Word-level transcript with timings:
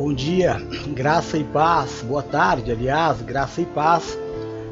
Bom 0.00 0.14
dia, 0.14 0.58
graça 0.94 1.36
e 1.36 1.42
paz. 1.42 2.04
Boa 2.06 2.22
tarde, 2.22 2.70
aliás, 2.70 3.20
graça 3.20 3.60
e 3.60 3.66
paz. 3.66 4.16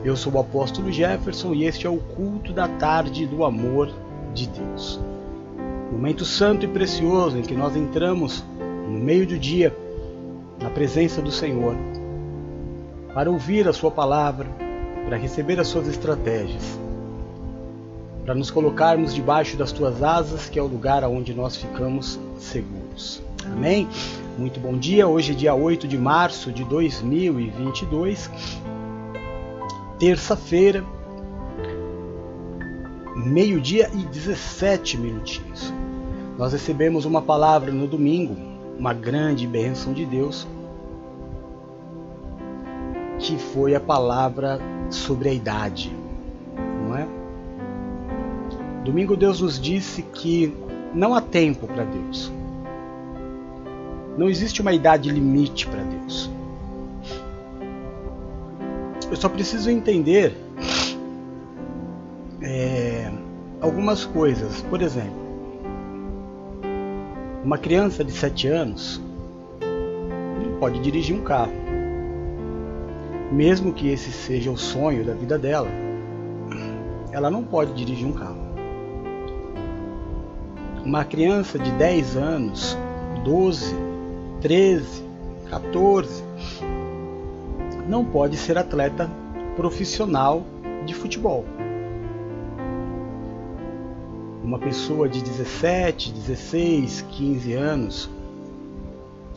Eu 0.04 0.16
sou 0.16 0.32
o 0.32 0.38
apóstolo 0.38 0.92
Jefferson 0.92 1.52
e 1.52 1.64
este 1.64 1.84
é 1.84 1.90
o 1.90 1.96
culto 1.96 2.52
da 2.52 2.68
tarde 2.68 3.26
do 3.26 3.44
amor 3.44 3.92
de 4.32 4.46
Deus. 4.46 5.00
Momento 5.90 6.24
santo 6.24 6.64
e 6.64 6.68
precioso 6.68 7.36
em 7.38 7.42
que 7.42 7.56
nós 7.56 7.74
entramos 7.74 8.44
no 8.88 9.00
meio 9.00 9.26
do 9.26 9.36
dia 9.36 9.76
na 10.62 10.70
presença 10.70 11.20
do 11.20 11.32
Senhor 11.32 11.74
para 13.12 13.28
ouvir 13.28 13.66
a 13.66 13.72
sua 13.72 13.90
palavra, 13.90 14.46
para 15.06 15.16
receber 15.16 15.58
as 15.58 15.66
suas 15.66 15.88
estratégias, 15.88 16.78
para 18.24 18.36
nos 18.36 18.48
colocarmos 18.48 19.12
debaixo 19.12 19.56
das 19.56 19.72
tuas 19.72 20.04
asas, 20.04 20.48
que 20.48 20.56
é 20.56 20.62
o 20.62 20.68
lugar 20.68 21.02
onde 21.02 21.34
nós 21.34 21.56
ficamos 21.56 22.16
seguros. 22.38 23.20
Amém? 23.44 23.88
Muito 24.38 24.60
bom 24.60 24.76
dia. 24.76 25.08
Hoje 25.08 25.32
é 25.32 25.34
dia 25.34 25.54
8 25.54 25.88
de 25.88 25.96
março 25.96 26.52
de 26.52 26.62
2022, 26.62 28.30
terça-feira, 29.98 30.84
meio-dia 33.14 33.90
e 33.94 34.02
17 34.04 34.98
minutinhos. 34.98 35.72
Nós 36.36 36.52
recebemos 36.52 37.06
uma 37.06 37.22
palavra 37.22 37.72
no 37.72 37.86
domingo, 37.86 38.36
uma 38.78 38.92
grande 38.92 39.46
bênção 39.46 39.94
de 39.94 40.04
Deus, 40.04 40.46
que 43.18 43.38
foi 43.38 43.74
a 43.74 43.80
palavra 43.80 44.60
sobre 44.90 45.30
a 45.30 45.32
idade, 45.32 45.90
não 46.86 46.94
é? 46.94 47.08
Domingo 48.84 49.16
Deus 49.16 49.40
nos 49.40 49.58
disse 49.58 50.02
que 50.02 50.54
não 50.92 51.14
há 51.14 51.22
tempo 51.22 51.66
para 51.66 51.84
Deus. 51.84 52.30
Não 54.16 54.28
existe 54.28 54.62
uma 54.62 54.72
idade 54.72 55.10
limite 55.10 55.66
para 55.66 55.82
Deus. 55.82 56.30
Eu 59.10 59.16
só 59.16 59.28
preciso 59.28 59.70
entender 59.70 60.34
é, 62.42 63.10
algumas 63.60 64.04
coisas. 64.04 64.62
Por 64.62 64.82
exemplo, 64.82 65.26
uma 67.44 67.58
criança 67.58 68.02
de 68.02 68.10
7 68.12 68.48
anos 68.48 69.00
não 70.42 70.58
pode 70.58 70.80
dirigir 70.80 71.14
um 71.14 71.22
carro. 71.22 71.52
Mesmo 73.30 73.72
que 73.72 73.88
esse 73.88 74.10
seja 74.10 74.50
o 74.50 74.56
sonho 74.56 75.04
da 75.04 75.12
vida 75.12 75.38
dela, 75.38 75.68
ela 77.12 77.30
não 77.30 77.44
pode 77.44 77.72
dirigir 77.74 78.06
um 78.06 78.12
carro. 78.12 78.46
Uma 80.84 81.04
criança 81.04 81.58
de 81.58 81.70
10 81.72 82.16
anos, 82.16 82.78
12, 83.24 83.85
13, 84.46 85.02
14, 85.50 86.22
não 87.88 88.04
pode 88.04 88.36
ser 88.36 88.56
atleta 88.56 89.10
profissional 89.56 90.44
de 90.84 90.94
futebol. 90.94 91.44
Uma 94.44 94.60
pessoa 94.60 95.08
de 95.08 95.20
17, 95.20 96.12
16, 96.12 97.04
15 97.10 97.52
anos 97.54 98.10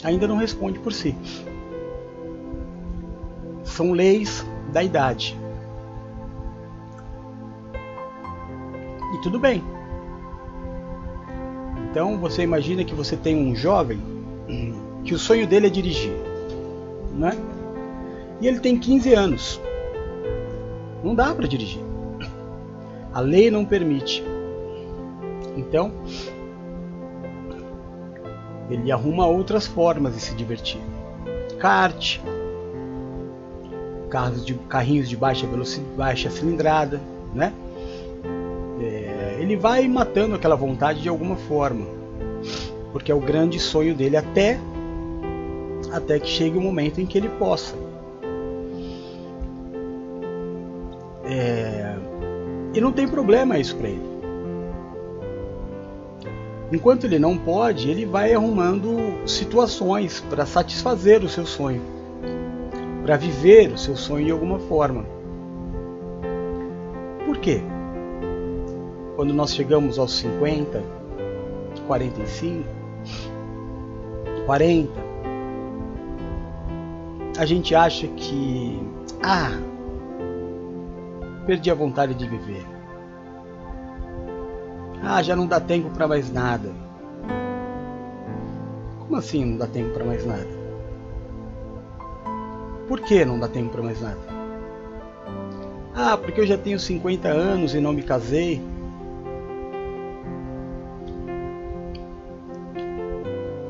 ainda 0.04 0.28
não 0.28 0.38
responde 0.38 0.78
por 0.78 0.94
si. 0.94 1.16
São 3.64 3.94
leis 3.94 4.46
da 4.72 4.84
idade. 4.84 5.36
E 9.16 9.22
tudo 9.24 9.40
bem. 9.40 9.64
Então 11.90 12.20
você 12.20 12.44
imagina 12.44 12.84
que 12.84 12.94
você 12.94 13.18
tem 13.18 13.36
um 13.36 13.56
jovem 13.56 14.00
que 15.04 15.14
o 15.14 15.20
sonho 15.20 15.48
dele 15.48 15.68
é 15.68 15.70
dirigir, 15.70 16.14
né? 17.14 17.32
E 18.42 18.48
ele 18.48 18.60
tem 18.60 18.78
15 18.78 19.14
anos. 19.14 19.62
Não 21.04 21.16
dá 21.16 21.34
para 21.34 21.48
dirigir. 21.48 21.82
A 23.14 23.20
lei 23.20 23.50
não 23.50 23.66
permite. 23.66 24.24
Então, 25.58 25.92
ele 28.70 28.92
arruma 28.92 29.26
outras 29.26 29.66
formas 29.66 30.14
de 30.14 30.22
se 30.22 30.36
divertir. 30.36 30.80
Kart, 31.58 32.20
carros 34.10 34.46
de, 34.46 34.54
carrinhos 34.54 35.10
de 35.10 35.18
baixa 35.18 35.46
velocidade, 35.48 35.96
baixa 35.96 36.30
cilindrada, 36.30 37.02
né? 37.34 37.54
É, 38.82 39.38
ele 39.40 39.56
vai 39.56 39.88
matando 39.88 40.36
aquela 40.36 40.56
vontade 40.56 41.02
de 41.02 41.10
alguma 41.10 41.36
forma, 41.36 41.86
porque 42.92 43.12
é 43.12 43.16
o 43.16 43.20
grande 43.20 43.60
sonho 43.60 43.94
dele 43.96 44.16
até 44.18 44.60
até 45.92 46.20
que 46.20 46.28
chegue 46.28 46.58
o 46.58 46.62
momento 46.62 47.00
em 47.00 47.06
que 47.06 47.18
ele 47.18 47.30
possa. 47.30 47.76
É, 51.26 51.96
e 52.74 52.82
não 52.82 52.92
tem 52.92 53.08
problema 53.08 53.58
isso 53.58 53.76
para 53.76 53.90
ele. 53.90 54.10
Enquanto 56.72 57.06
ele 57.06 57.18
não 57.18 57.36
pode, 57.36 57.90
ele 57.90 58.06
vai 58.06 58.34
arrumando 58.34 58.96
situações 59.28 60.22
para 60.30 60.46
satisfazer 60.46 61.24
o 61.24 61.30
seu 61.30 61.46
sonho, 61.46 61.82
para 63.04 63.18
viver 63.18 63.72
o 63.72 63.78
seu 63.78 63.96
sonho 63.96 64.26
de 64.26 64.32
alguma 64.32 64.60
forma. 64.60 65.04
Por 67.26 67.40
quê? 67.40 67.62
Quando 69.16 69.34
nós 69.34 69.54
chegamos 69.54 69.98
aos 69.98 70.14
50, 70.14 70.84
45, 71.88 72.64
40, 74.46 75.09
a 77.40 77.46
gente 77.46 77.74
acha 77.74 78.06
que, 78.06 78.78
ah, 79.24 79.58
perdi 81.46 81.72
a 81.72 81.74
vontade 81.74 82.14
de 82.14 82.28
viver. 82.28 82.66
Ah, 85.02 85.24
já 85.24 85.38
não 85.38 85.48
dá 85.48 85.58
tempo 85.58 85.90
para 85.90 86.06
mais 86.06 86.30
nada. 86.30 86.70
Como 89.00 89.16
assim 89.16 89.46
não 89.46 89.58
dá 89.58 89.68
tempo 89.68 89.94
para 89.94 90.04
mais 90.04 90.26
nada? 90.26 90.50
Por 92.90 93.00
que 93.00 93.24
não 93.24 93.40
dá 93.40 93.48
tempo 93.48 93.70
para 93.70 93.84
mais 93.84 94.02
nada? 94.02 94.20
Ah, 95.96 96.18
porque 96.18 96.42
eu 96.42 96.46
já 96.46 96.58
tenho 96.58 96.78
50 96.78 97.30
anos 97.30 97.74
e 97.74 97.80
não 97.80 97.94
me 97.94 98.04
casei. 98.04 98.62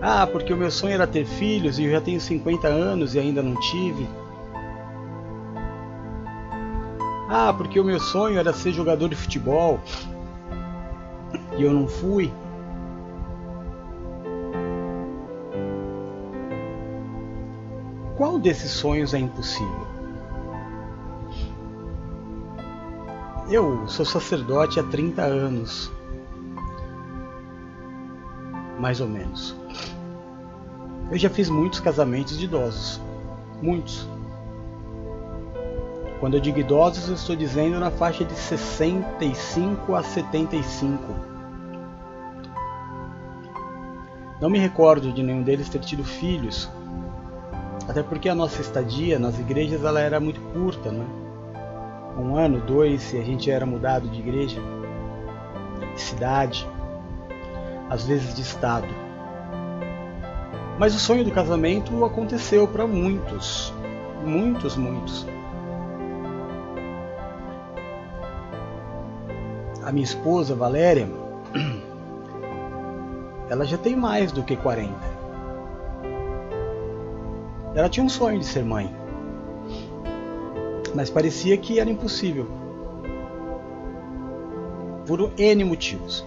Ah, 0.02 0.26
porque 0.26 0.54
o 0.54 0.58
meu 0.58 0.72
sonho 0.72 0.94
era 0.94 1.06
ter 1.06 1.26
filhos 1.26 1.78
e 1.78 1.84
eu 1.84 1.92
já 1.92 2.00
tenho 2.00 2.22
50 2.22 2.68
anos 2.68 3.16
e 3.16 3.20
ainda 3.20 3.44
não 3.44 3.60
tive. 3.60 4.08
Ah, 7.30 7.54
porque 7.56 7.80
o 7.80 7.84
meu 7.84 8.00
sonho 8.00 8.40
era 8.40 8.54
ser 8.54 8.72
jogador 8.72 9.10
de 9.10 9.16
futebol 9.16 9.80
e 11.58 11.64
eu 11.64 11.74
não 11.74 11.88
fui. 11.88 12.32
Qual 18.16 18.40
desses 18.40 18.72
sonhos 18.72 19.14
é 19.14 19.20
impossível? 19.20 19.88
Eu 23.50 23.88
sou 23.88 24.06
sacerdote 24.06 24.80
há 24.80 24.84
30 24.84 25.24
anos, 25.24 25.92
mais 28.80 29.02
ou 29.02 29.08
menos. 29.08 29.59
Eu 31.12 31.18
já 31.18 31.30
fiz 31.30 31.50
muitos 31.50 31.80
casamentos 31.80 32.38
de 32.38 32.46
idosos, 32.46 33.02
muitos. 33.62 34.08
Quando 36.20 36.36
eu 36.36 36.40
digo 36.40 36.60
idosos, 36.60 37.08
eu 37.08 37.16
estou 37.16 37.36
dizendo 37.36 37.80
na 37.80 37.90
faixa 37.90 38.24
de 38.24 38.34
65 38.34 39.96
a 39.96 40.04
75. 40.04 41.04
Não 44.40 44.50
me 44.50 44.60
recordo 44.60 45.12
de 45.12 45.24
nenhum 45.24 45.42
deles 45.42 45.68
ter 45.68 45.80
tido 45.80 46.04
filhos, 46.04 46.70
até 47.88 48.04
porque 48.04 48.30
a 48.30 48.36
nossa 48.36 48.62
estadia 48.62 49.18
nas 49.18 49.40
igrejas 49.40 49.84
ela 49.84 50.00
era 50.00 50.20
muito 50.20 50.40
curta, 50.54 50.92
né? 50.92 51.06
Um 52.18 52.36
ano, 52.36 52.62
dois, 52.62 53.02
se 53.02 53.18
a 53.18 53.24
gente 53.24 53.50
era 53.50 53.66
mudado 53.66 54.08
de 54.08 54.20
igreja, 54.20 54.62
de 55.96 56.02
cidade, 56.02 56.70
às 57.90 58.06
vezes 58.06 58.36
de 58.36 58.42
estado. 58.42 59.09
Mas 60.80 60.96
o 60.96 61.00
sonho 61.00 61.24
do 61.24 61.32
casamento 61.32 62.04
aconteceu 62.04 62.68
para 62.68 62.88
muitos, 62.88 63.72
muitos, 64.26 64.76
muitos. 64.76 65.28
a 69.90 69.92
minha 69.92 70.04
esposa 70.04 70.54
Valéria, 70.54 71.10
ela 73.50 73.66
já 73.66 73.76
tem 73.76 73.96
mais 73.96 74.32
do 74.32 74.44
que 74.44 74.56
40. 74.56 74.94
Ela 77.74 77.90
tinha 77.90 78.06
um 78.06 78.10
sonho 78.10 78.38
de 78.38 78.46
ser 78.46 78.64
mãe, 78.64 78.96
mas 80.94 81.10
parecia 81.10 81.58
que 81.58 81.80
era 81.80 81.90
impossível. 81.90 82.48
Por 85.08 85.32
N 85.40 85.64
motivos. 85.64 86.24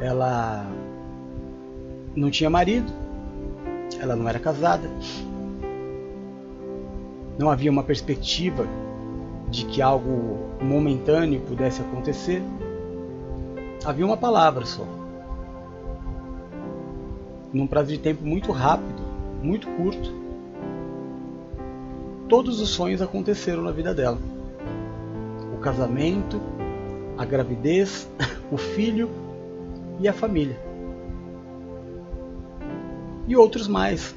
Ela 0.00 0.66
não 2.14 2.30
tinha 2.30 2.50
marido, 2.50 2.92
ela 4.00 4.14
não 4.16 4.28
era 4.28 4.38
casada, 4.38 4.88
não 7.38 7.50
havia 7.50 7.70
uma 7.70 7.82
perspectiva 7.82 8.66
de 9.50 9.64
que 9.66 9.82
algo 9.82 10.38
momentâneo 10.60 11.40
pudesse 11.40 11.80
acontecer. 11.80 12.42
Havia 13.84 14.06
uma 14.06 14.16
palavra 14.16 14.64
só. 14.64 14.86
Num 17.52 17.66
prazo 17.66 17.88
de 17.88 17.98
tempo 17.98 18.24
muito 18.24 18.50
rápido, 18.50 19.02
muito 19.42 19.66
curto, 19.70 20.10
todos 22.28 22.60
os 22.60 22.70
sonhos 22.70 23.02
aconteceram 23.02 23.62
na 23.62 23.72
vida 23.72 23.92
dela: 23.94 24.18
o 25.54 25.58
casamento, 25.58 26.40
a 27.18 27.24
gravidez, 27.24 28.08
o 28.50 28.56
filho 28.56 29.10
e 30.00 30.08
a 30.08 30.12
família. 30.12 30.71
E 33.26 33.36
outros 33.36 33.68
mais. 33.68 34.14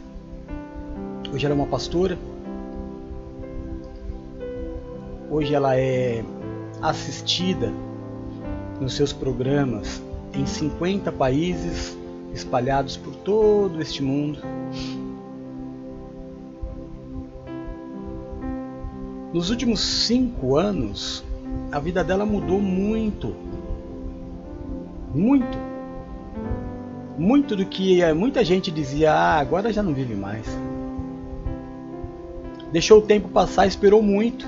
Hoje 1.31 1.45
ela 1.45 1.53
é 1.53 1.57
uma 1.57 1.67
pastora. 1.67 2.17
Hoje 5.29 5.53
ela 5.53 5.77
é 5.77 6.23
assistida 6.81 7.71
nos 8.79 8.93
seus 8.95 9.13
programas 9.13 10.01
em 10.33 10.45
50 10.45 11.11
países 11.11 11.97
espalhados 12.33 12.97
por 12.97 13.15
todo 13.15 13.81
este 13.81 14.01
mundo. 14.01 14.39
Nos 19.33 19.49
últimos 19.49 19.81
cinco 19.81 20.55
anos, 20.55 21.23
a 21.71 21.79
vida 21.79 22.03
dela 22.03 22.25
mudou 22.25 22.59
muito. 22.59 23.35
Muito. 25.13 25.74
Muito 27.17 27.55
do 27.55 27.65
que 27.65 28.01
muita 28.13 28.43
gente 28.43 28.69
dizia, 28.69 29.13
ah, 29.13 29.39
agora 29.39 29.71
já 29.71 29.81
não 29.81 29.93
vive 29.93 30.15
mais. 30.15 30.45
Deixou 32.71 32.99
o 32.99 33.01
tempo 33.01 33.29
passar, 33.29 33.65
esperou 33.65 34.01
muito. 34.01 34.45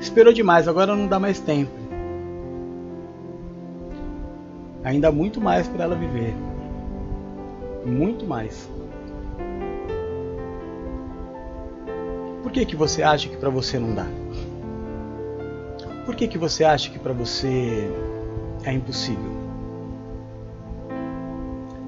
Esperou 0.00 0.32
demais, 0.32 0.66
agora 0.66 0.96
não 0.96 1.06
dá 1.06 1.18
mais 1.18 1.38
tempo. 1.38 1.72
Ainda 4.82 5.08
há 5.08 5.12
muito 5.12 5.40
mais 5.40 5.68
para 5.68 5.84
ela 5.84 5.94
viver. 5.96 6.34
Muito 7.84 8.26
mais. 8.26 8.68
Por 12.42 12.52
que, 12.52 12.64
que 12.64 12.76
você 12.76 13.02
acha 13.02 13.28
que 13.28 13.36
para 13.36 13.50
você 13.50 13.78
não 13.78 13.94
dá? 13.94 14.06
Por 16.04 16.14
que, 16.14 16.28
que 16.28 16.38
você 16.38 16.64
acha 16.64 16.90
que 16.90 16.98
para 16.98 17.12
você 17.12 17.90
é 18.62 18.72
impossível? 18.72 19.33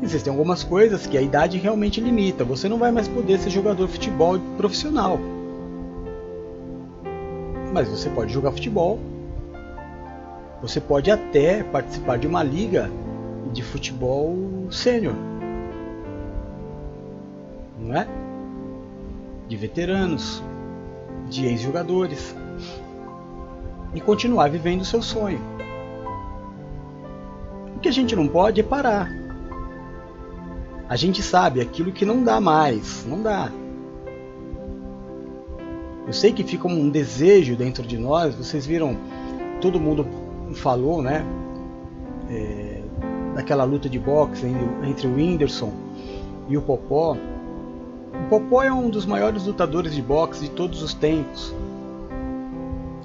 Existem 0.03 0.31
algumas 0.31 0.63
coisas 0.63 1.07
que 1.07 1.17
a 1.17 1.23
idade 1.23 1.59
realmente 1.59 2.01
limita. 2.01 2.45
Você 2.45 2.69
não 2.69 2.79
vai 2.79 2.93
mais 2.93 3.09
poder 3.09 3.39
ser 3.39 3.51
jogador 3.51 3.87
de 3.87 3.93
futebol 3.95 4.39
profissional. 4.57 5.19
Mas 7.73 7.89
você 7.89 8.11
pode 8.11 8.33
jogar 8.33 8.53
futebol. 8.53 8.99
Você 10.61 10.81
pode 10.81 11.11
até 11.11 11.63
participar 11.63 12.19
de 12.19 12.27
uma 12.27 12.43
liga 12.43 12.91
de 13.53 13.63
futebol 13.63 14.37
sênior. 14.71 15.15
Não 17.79 17.95
é? 17.97 18.07
De 19.49 19.57
veteranos, 19.57 20.43
de 21.29 21.47
ex-jogadores 21.47 22.35
e 23.95 24.01
continuar 24.01 24.51
vivendo 24.51 24.83
o 24.83 24.85
seu 24.85 25.01
sonho. 25.01 25.41
O 27.77 27.79
que 27.79 27.89
a 27.89 27.93
gente 27.93 28.15
não 28.15 28.29
pode 28.29 28.61
é 28.61 28.65
parar. 28.65 29.26
A 30.89 30.95
gente 30.95 31.23
sabe 31.23 31.61
aquilo 31.61 31.91
que 31.91 32.05
não 32.05 32.23
dá 32.23 32.41
mais, 32.41 33.05
não 33.07 33.21
dá. 33.21 33.51
Eu 36.07 36.13
sei 36.13 36.33
que 36.33 36.45
fica 36.45 36.69
um 36.69 36.89
desejo 36.89 37.57
dentro 37.57 37.85
de 37.85 37.99
nós. 37.99 38.37
Vocês 38.37 38.65
viram, 38.65 38.97
todo 39.61 39.81
mundo 39.81 40.07
falou, 40.55 41.03
né? 41.03 41.25
É, 42.31 42.81
daquela 43.35 43.65
luta 43.65 43.89
de 43.89 43.99
boxe 43.99 44.47
entre 44.85 45.09
o 45.09 45.15
Whindersson 45.15 45.73
e 46.49 46.57
o 46.57 46.63
Popó. 46.63 47.17
O 48.25 48.29
Popó 48.29 48.63
é 48.63 48.73
um 48.73 48.89
dos 48.89 49.05
maiores 49.05 49.45
lutadores 49.45 49.93
de 49.93 50.01
boxe 50.01 50.43
de 50.43 50.51
todos 50.51 50.83
os 50.83 50.95
tempos. 50.95 51.53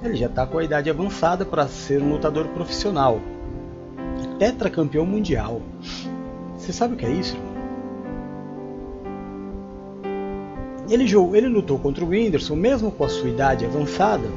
Ele 0.04 0.14
já 0.14 0.26
está 0.26 0.46
com 0.46 0.58
a 0.58 0.64
idade 0.64 0.88
avançada 0.88 1.44
para 1.44 1.66
ser 1.66 2.00
um 2.00 2.12
lutador 2.12 2.46
profissional. 2.48 3.20
Tetracampeão 4.38 5.04
mundial. 5.04 5.60
Você 6.56 6.72
sabe 6.72 6.94
o 6.94 6.96
que 6.96 7.06
é 7.06 7.10
isso? 7.10 7.36
Ele, 10.92 11.04
ele 11.34 11.48
lutou 11.48 11.78
contra 11.78 12.04
o 12.04 12.08
Whindersson, 12.08 12.54
mesmo 12.54 12.92
com 12.92 13.02
a 13.02 13.08
sua 13.08 13.30
idade 13.30 13.64
avançada. 13.64 14.28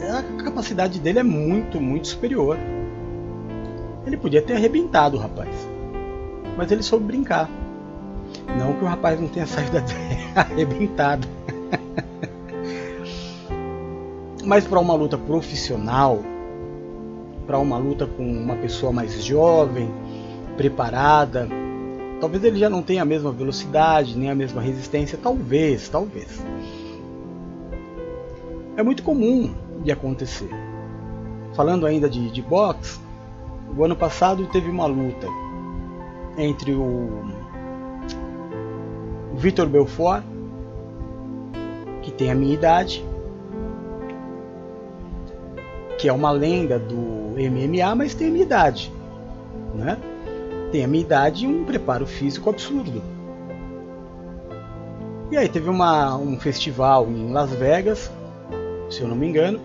A 0.00 0.42
capacidade 0.42 0.98
dele 0.98 1.18
é 1.18 1.22
muito, 1.22 1.78
muito 1.78 2.08
superior. 2.08 2.56
Ele 4.06 4.16
podia 4.16 4.40
ter 4.40 4.54
arrebentado 4.54 5.18
o 5.18 5.20
rapaz. 5.20 5.50
Mas 6.56 6.72
ele 6.72 6.82
soube 6.82 7.04
brincar. 7.04 7.50
Não 8.56 8.72
que 8.72 8.82
o 8.82 8.86
rapaz 8.86 9.20
não 9.20 9.28
tenha 9.28 9.44
saído 9.46 9.76
arrebentado. 10.34 11.28
Mas 14.42 14.66
para 14.66 14.80
uma 14.80 14.94
luta 14.94 15.18
profissional, 15.18 16.18
para 17.46 17.58
uma 17.58 17.76
luta 17.76 18.06
com 18.06 18.22
uma 18.22 18.56
pessoa 18.56 18.90
mais 18.90 19.22
jovem, 19.22 19.90
preparada, 20.56 21.46
talvez 22.20 22.44
ele 22.44 22.58
já 22.58 22.68
não 22.68 22.82
tenha 22.82 23.02
a 23.02 23.04
mesma 23.04 23.32
velocidade, 23.32 24.16
nem 24.16 24.30
a 24.30 24.34
mesma 24.34 24.60
resistência, 24.60 25.18
talvez, 25.20 25.88
talvez. 25.88 26.42
É 28.76 28.82
muito 28.82 29.02
comum 29.02 29.52
de 29.82 29.90
acontecer. 29.90 30.50
Falando 31.54 31.86
ainda 31.86 32.08
de, 32.08 32.30
de 32.30 32.42
boxe, 32.42 33.00
o 33.76 33.84
ano 33.84 33.96
passado 33.96 34.46
teve 34.46 34.68
uma 34.70 34.86
luta 34.86 35.26
entre 36.36 36.72
o 36.72 37.24
Vitor 39.34 39.66
Belfort, 39.66 40.22
que 42.02 42.10
tem 42.10 42.30
a 42.30 42.34
minha 42.34 42.54
idade, 42.54 43.04
que 45.98 46.08
é 46.08 46.12
uma 46.12 46.30
lenda 46.30 46.78
do 46.78 46.94
MMA, 47.36 47.94
mas 47.94 48.14
tem 48.14 48.28
a 48.28 48.30
minha 48.30 48.44
idade. 48.44 48.92
Né? 49.74 49.96
Tem 50.70 50.84
a 50.84 50.88
minha 50.88 51.02
idade 51.02 51.44
e 51.44 51.48
um 51.48 51.64
preparo 51.64 52.06
físico 52.06 52.48
absurdo. 52.48 53.02
E 55.30 55.36
aí 55.36 55.48
teve 55.48 55.68
uma, 55.68 56.16
um 56.16 56.38
festival 56.38 57.08
em 57.08 57.32
Las 57.32 57.50
Vegas, 57.50 58.10
se 58.88 59.00
eu 59.00 59.08
não 59.08 59.16
me 59.16 59.28
engano, 59.28 59.60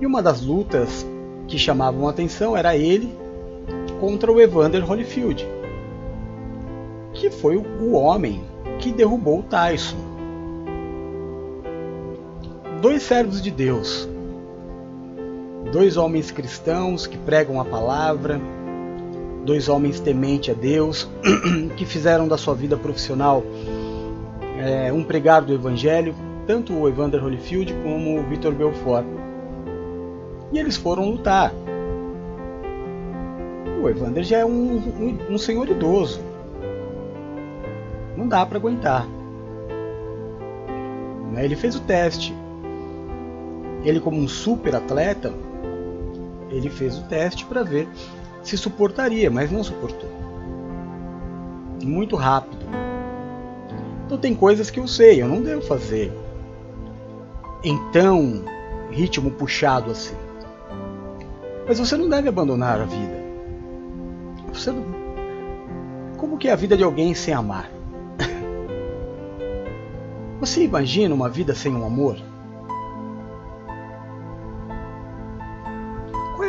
e 0.00 0.06
uma 0.06 0.22
das 0.22 0.40
lutas 0.40 1.06
que 1.46 1.58
chamavam 1.58 2.06
a 2.06 2.10
atenção 2.10 2.56
era 2.56 2.76
ele 2.76 3.14
contra 4.00 4.30
o 4.30 4.40
Evander 4.40 4.88
Holyfield, 4.88 5.46
que 7.12 7.30
foi 7.30 7.56
o 7.56 7.92
homem 7.92 8.42
que 8.78 8.92
derrubou 8.92 9.40
o 9.40 9.42
Tyson. 9.42 9.96
Dois 12.80 13.02
servos 13.02 13.42
de 13.42 13.50
Deus, 13.50 14.08
dois 15.72 15.96
homens 15.96 16.30
cristãos 16.30 17.06
que 17.06 17.18
pregam 17.18 17.60
a 17.60 17.64
palavra, 17.64 18.40
dois 19.44 19.68
homens 19.68 20.00
tementes 20.00 20.54
a 20.54 20.58
Deus, 20.58 21.08
que 21.76 21.84
fizeram 21.84 22.28
da 22.28 22.36
sua 22.36 22.54
vida 22.54 22.76
profissional 22.76 23.42
é, 24.58 24.92
um 24.92 25.04
pregar 25.04 25.42
do 25.42 25.54
Evangelho, 25.54 26.14
tanto 26.46 26.74
o 26.74 26.88
Evander 26.88 27.22
Holyfield 27.22 27.72
como 27.82 28.18
o 28.18 28.22
Victor 28.24 28.52
Belfort. 28.54 29.06
E 30.52 30.58
eles 30.58 30.76
foram 30.76 31.10
lutar. 31.10 31.52
O 33.80 33.88
Evander 33.88 34.24
já 34.24 34.38
é 34.38 34.44
um, 34.44 34.76
um, 34.76 35.18
um 35.30 35.38
senhor 35.38 35.68
idoso. 35.68 36.20
Não 38.16 38.26
dá 38.26 38.44
para 38.44 38.58
aguentar. 38.58 39.06
Ele 41.36 41.54
fez 41.54 41.76
o 41.76 41.80
teste. 41.80 42.34
Ele, 43.84 44.00
como 44.00 44.18
um 44.18 44.26
super 44.26 44.74
atleta, 44.74 45.32
ele 46.50 46.68
fez 46.68 46.98
o 46.98 47.04
teste 47.04 47.44
para 47.44 47.62
ver 47.62 47.88
se 48.42 48.56
suportaria, 48.56 49.30
mas 49.30 49.50
não 49.50 49.62
suportou. 49.62 50.08
Muito 51.82 52.16
rápido. 52.16 52.66
Então 54.06 54.18
tem 54.18 54.34
coisas 54.34 54.70
que 54.70 54.80
eu 54.80 54.88
sei, 54.88 55.22
eu 55.22 55.28
não 55.28 55.42
devo 55.42 55.62
fazer 55.62 56.12
em 57.62 57.76
tão 57.90 58.44
ritmo 58.90 59.30
puxado 59.30 59.90
assim. 59.90 60.16
Mas 61.66 61.78
você 61.78 61.96
não 61.96 62.08
deve 62.08 62.28
abandonar 62.28 62.80
a 62.80 62.84
vida. 62.84 63.18
Você 64.52 64.70
não... 64.70 64.98
Como 66.16 66.38
que 66.38 66.48
é 66.48 66.52
a 66.52 66.56
vida 66.56 66.76
de 66.76 66.82
alguém 66.82 67.14
sem 67.14 67.34
amar? 67.34 67.70
Você 70.40 70.64
imagina 70.64 71.14
uma 71.14 71.28
vida 71.28 71.54
sem 71.54 71.74
um 71.74 71.84
amor? 71.84 72.16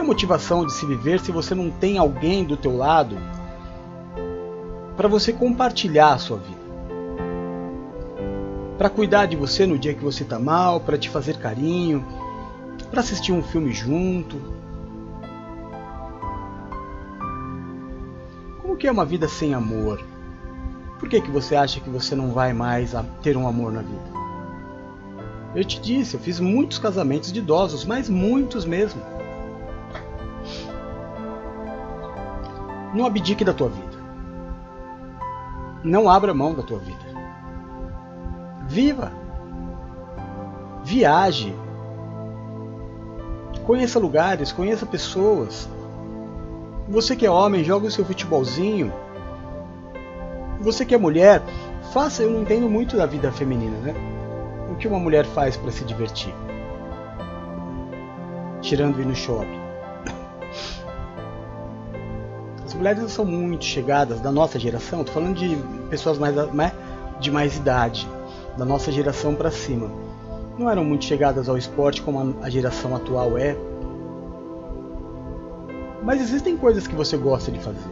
Motivação 0.09 0.65
de 0.65 0.73
se 0.73 0.87
viver 0.87 1.19
se 1.19 1.31
você 1.31 1.53
não 1.53 1.69
tem 1.69 1.99
alguém 1.99 2.43
do 2.43 2.57
teu 2.57 2.75
lado 2.75 3.15
para 4.97 5.07
você 5.07 5.31
compartilhar 5.31 6.13
a 6.13 6.17
sua 6.17 6.37
vida? 6.37 6.59
Para 8.75 8.89
cuidar 8.89 9.27
de 9.27 9.35
você 9.35 9.67
no 9.67 9.77
dia 9.77 9.93
que 9.93 10.03
você 10.03 10.23
está 10.23 10.39
mal, 10.39 10.79
para 10.79 10.97
te 10.97 11.07
fazer 11.09 11.37
carinho, 11.37 12.03
para 12.89 13.01
assistir 13.01 13.31
um 13.31 13.43
filme 13.43 13.71
junto. 13.71 14.41
Como 18.63 18.77
que 18.77 18.87
é 18.87 18.91
uma 18.91 19.05
vida 19.05 19.27
sem 19.27 19.53
amor? 19.53 20.03
Por 20.97 21.07
que, 21.07 21.21
que 21.21 21.29
você 21.29 21.55
acha 21.55 21.79
que 21.79 21.89
você 21.89 22.15
não 22.15 22.31
vai 22.31 22.51
mais 22.51 22.95
ter 23.21 23.37
um 23.37 23.47
amor 23.47 23.71
na 23.71 23.83
vida? 23.83 24.19
Eu 25.53 25.63
te 25.63 25.79
disse, 25.79 26.15
eu 26.15 26.19
fiz 26.19 26.39
muitos 26.39 26.79
casamentos 26.79 27.31
de 27.31 27.37
idosos, 27.39 27.85
mas 27.85 28.09
muitos 28.09 28.65
mesmo. 28.65 29.18
Não 32.93 33.05
abdique 33.05 33.46
da 33.46 33.53
tua 33.53 33.69
vida. 33.69 34.00
Não 35.84 36.10
abra 36.10 36.34
mão 36.34 36.53
da 36.53 36.63
tua 36.63 36.79
vida. 36.79 37.00
Viva. 38.67 39.12
Viaje. 40.84 41.55
Conheça 43.65 44.00
lugares, 44.00 44.51
conheça 44.51 44.86
pessoas. 44.86 45.69
Você 46.88 47.15
que 47.15 47.25
é 47.25 47.29
homem, 47.29 47.63
joga 47.63 47.88
o 47.88 47.91
seu 47.91 48.03
futebolzinho. 48.03 48.91
Você 50.60 50.84
que 50.86 50.96
é 50.96 50.98
mulher, 50.98 51.41
faça. 51.93 52.24
Eu 52.24 52.31
não 52.31 52.41
entendo 52.41 52.67
muito 52.67 52.98
da 52.98 53.05
vida 53.05 53.31
feminina, 53.31 53.77
né? 53.77 53.93
O 54.72 54.75
que 54.75 54.88
uma 54.88 55.00
mulher 55.00 55.25
faz 55.25 55.55
para 55.55 55.72
se 55.72 55.84
divertir? 55.84 56.34
Tirando 58.62 59.00
ir 59.00 59.05
no 59.05 59.15
shopping. 59.15 59.58
As 62.69 62.73
mulheres 62.75 63.11
são 63.11 63.25
muito 63.25 63.65
chegadas 63.65 64.21
da 64.21 64.31
nossa 64.31 64.59
geração. 64.59 65.03
Tô 65.03 65.11
falando 65.11 65.35
de 65.35 65.57
pessoas 65.89 66.17
mais 66.17 66.35
né, 66.53 66.71
de 67.19 67.31
mais 67.31 67.57
idade, 67.57 68.07
da 68.57 68.63
nossa 68.63 68.91
geração 68.91 69.35
para 69.35 69.51
cima 69.51 69.89
não 70.59 70.69
eram 70.69 70.83
muito 70.83 71.05
chegadas 71.05 71.47
ao 71.47 71.57
esporte 71.57 72.01
como 72.01 72.35
a 72.43 72.49
geração 72.49 72.93
atual 72.95 73.38
é. 73.38 73.55
Mas 76.03 76.21
existem 76.21 76.57
coisas 76.57 76.85
que 76.85 76.95
você 76.95 77.15
gosta 77.15 77.49
de 77.49 77.59
fazer. 77.59 77.89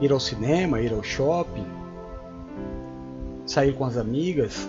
Ir 0.00 0.10
ao 0.10 0.18
cinema, 0.18 0.80
ir 0.80 0.92
ao 0.92 1.02
shopping, 1.02 1.66
sair 3.46 3.74
com 3.74 3.84
as 3.84 3.96
amigas. 3.96 4.68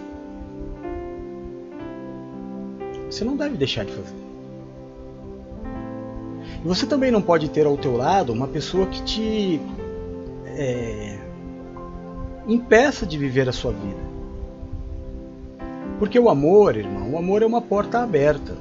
Você 3.09 3.23
não 3.23 3.35
deve 3.35 3.57
deixar 3.57 3.85
de 3.85 3.91
fazer. 3.91 4.24
Você 6.65 6.87
também 6.87 7.11
não 7.11 7.21
pode 7.21 7.47
ter 7.49 7.67
ao 7.67 7.77
teu 7.77 7.95
lado 7.95 8.33
uma 8.33 8.47
pessoa 8.47 8.87
que 8.87 9.03
te 9.03 9.61
é, 10.47 11.15
impeça 12.47 13.05
de 13.05 13.19
viver 13.19 13.47
a 13.47 13.51
sua 13.51 13.71
vida. 13.71 14.03
Porque 15.99 16.17
o 16.17 16.27
amor, 16.27 16.75
irmão, 16.75 17.11
o 17.11 17.17
amor 17.19 17.43
é 17.43 17.45
uma 17.45 17.61
porta 17.61 17.99
aberta. 17.99 18.57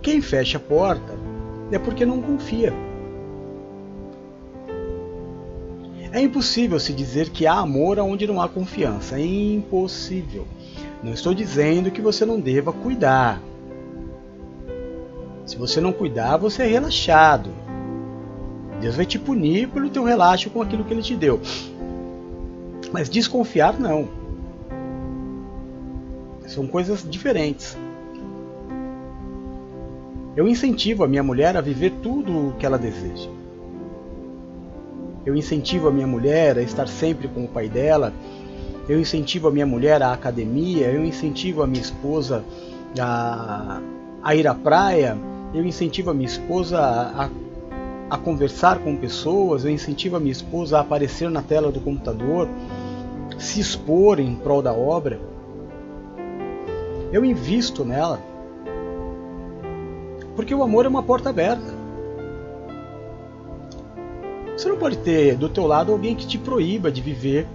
Quem 0.00 0.20
fecha 0.20 0.58
a 0.58 0.60
porta 0.60 1.18
é 1.72 1.78
porque 1.78 2.06
não 2.06 2.22
confia. 2.22 2.72
É 6.12 6.20
impossível 6.20 6.78
se 6.78 6.92
dizer 6.92 7.30
que 7.30 7.48
há 7.48 7.54
amor 7.54 7.98
onde 7.98 8.28
não 8.28 8.40
há 8.40 8.48
confiança. 8.48 9.18
É 9.18 9.26
impossível. 9.26 10.46
Não 11.02 11.12
estou 11.12 11.34
dizendo 11.34 11.90
que 11.90 12.00
você 12.00 12.24
não 12.24 12.38
deva 12.38 12.72
cuidar. 12.72 13.42
Se 15.48 15.56
você 15.56 15.80
não 15.80 15.94
cuidar, 15.94 16.36
você 16.36 16.64
é 16.64 16.66
relaxado. 16.66 17.48
Deus 18.82 18.96
vai 18.96 19.06
te 19.06 19.18
punir 19.18 19.66
pelo 19.70 19.88
teu 19.88 20.04
relaxo 20.04 20.50
com 20.50 20.60
aquilo 20.60 20.84
que 20.84 20.92
ele 20.92 21.00
te 21.00 21.16
deu. 21.16 21.40
Mas 22.92 23.08
desconfiar 23.08 23.80
não. 23.80 24.10
São 26.46 26.66
coisas 26.66 27.02
diferentes. 27.02 27.78
Eu 30.36 30.46
incentivo 30.46 31.02
a 31.02 31.08
minha 31.08 31.22
mulher 31.22 31.56
a 31.56 31.62
viver 31.62 31.94
tudo 32.02 32.48
o 32.48 32.52
que 32.58 32.66
ela 32.66 32.76
deseja. 32.76 33.30
Eu 35.24 35.34
incentivo 35.34 35.88
a 35.88 35.90
minha 35.90 36.06
mulher 36.06 36.58
a 36.58 36.62
estar 36.62 36.88
sempre 36.88 37.26
com 37.26 37.44
o 37.44 37.48
pai 37.48 37.70
dela. 37.70 38.12
Eu 38.86 39.00
incentivo 39.00 39.48
a 39.48 39.50
minha 39.50 39.66
mulher 39.66 40.02
à 40.02 40.12
academia. 40.12 40.88
Eu 40.88 41.06
incentivo 41.06 41.62
a 41.62 41.66
minha 41.66 41.82
esposa 41.82 42.44
a, 43.00 43.80
a 44.22 44.34
ir 44.34 44.46
à 44.46 44.54
praia. 44.54 45.16
Eu 45.54 45.64
incentivo 45.64 46.10
a 46.10 46.14
minha 46.14 46.28
esposa 46.28 46.78
a, 46.80 47.30
a 48.10 48.18
conversar 48.18 48.78
com 48.78 48.96
pessoas. 48.96 49.64
Eu 49.64 49.70
incentivo 49.70 50.16
a 50.16 50.20
minha 50.20 50.32
esposa 50.32 50.78
a 50.78 50.80
aparecer 50.80 51.30
na 51.30 51.42
tela 51.42 51.72
do 51.72 51.80
computador, 51.80 52.48
se 53.38 53.60
expor 53.60 54.20
em 54.20 54.34
prol 54.34 54.62
da 54.62 54.72
obra 54.72 55.20
eu 57.12 57.24
invisto 57.24 57.84
nela. 57.84 58.20
Porque 60.36 60.54
o 60.54 60.62
amor 60.62 60.84
é 60.84 60.88
uma 60.88 61.02
porta 61.02 61.30
aberta. 61.30 61.78
Você 64.56 64.68
não 64.68 64.76
pode 64.76 64.98
ter 64.98 65.36
do 65.36 65.48
teu 65.48 65.66
lado 65.66 65.92
alguém 65.92 66.14
que 66.14 66.26
te 66.26 66.36
proíba 66.36 66.90
de 66.90 67.00
viver, 67.00 67.46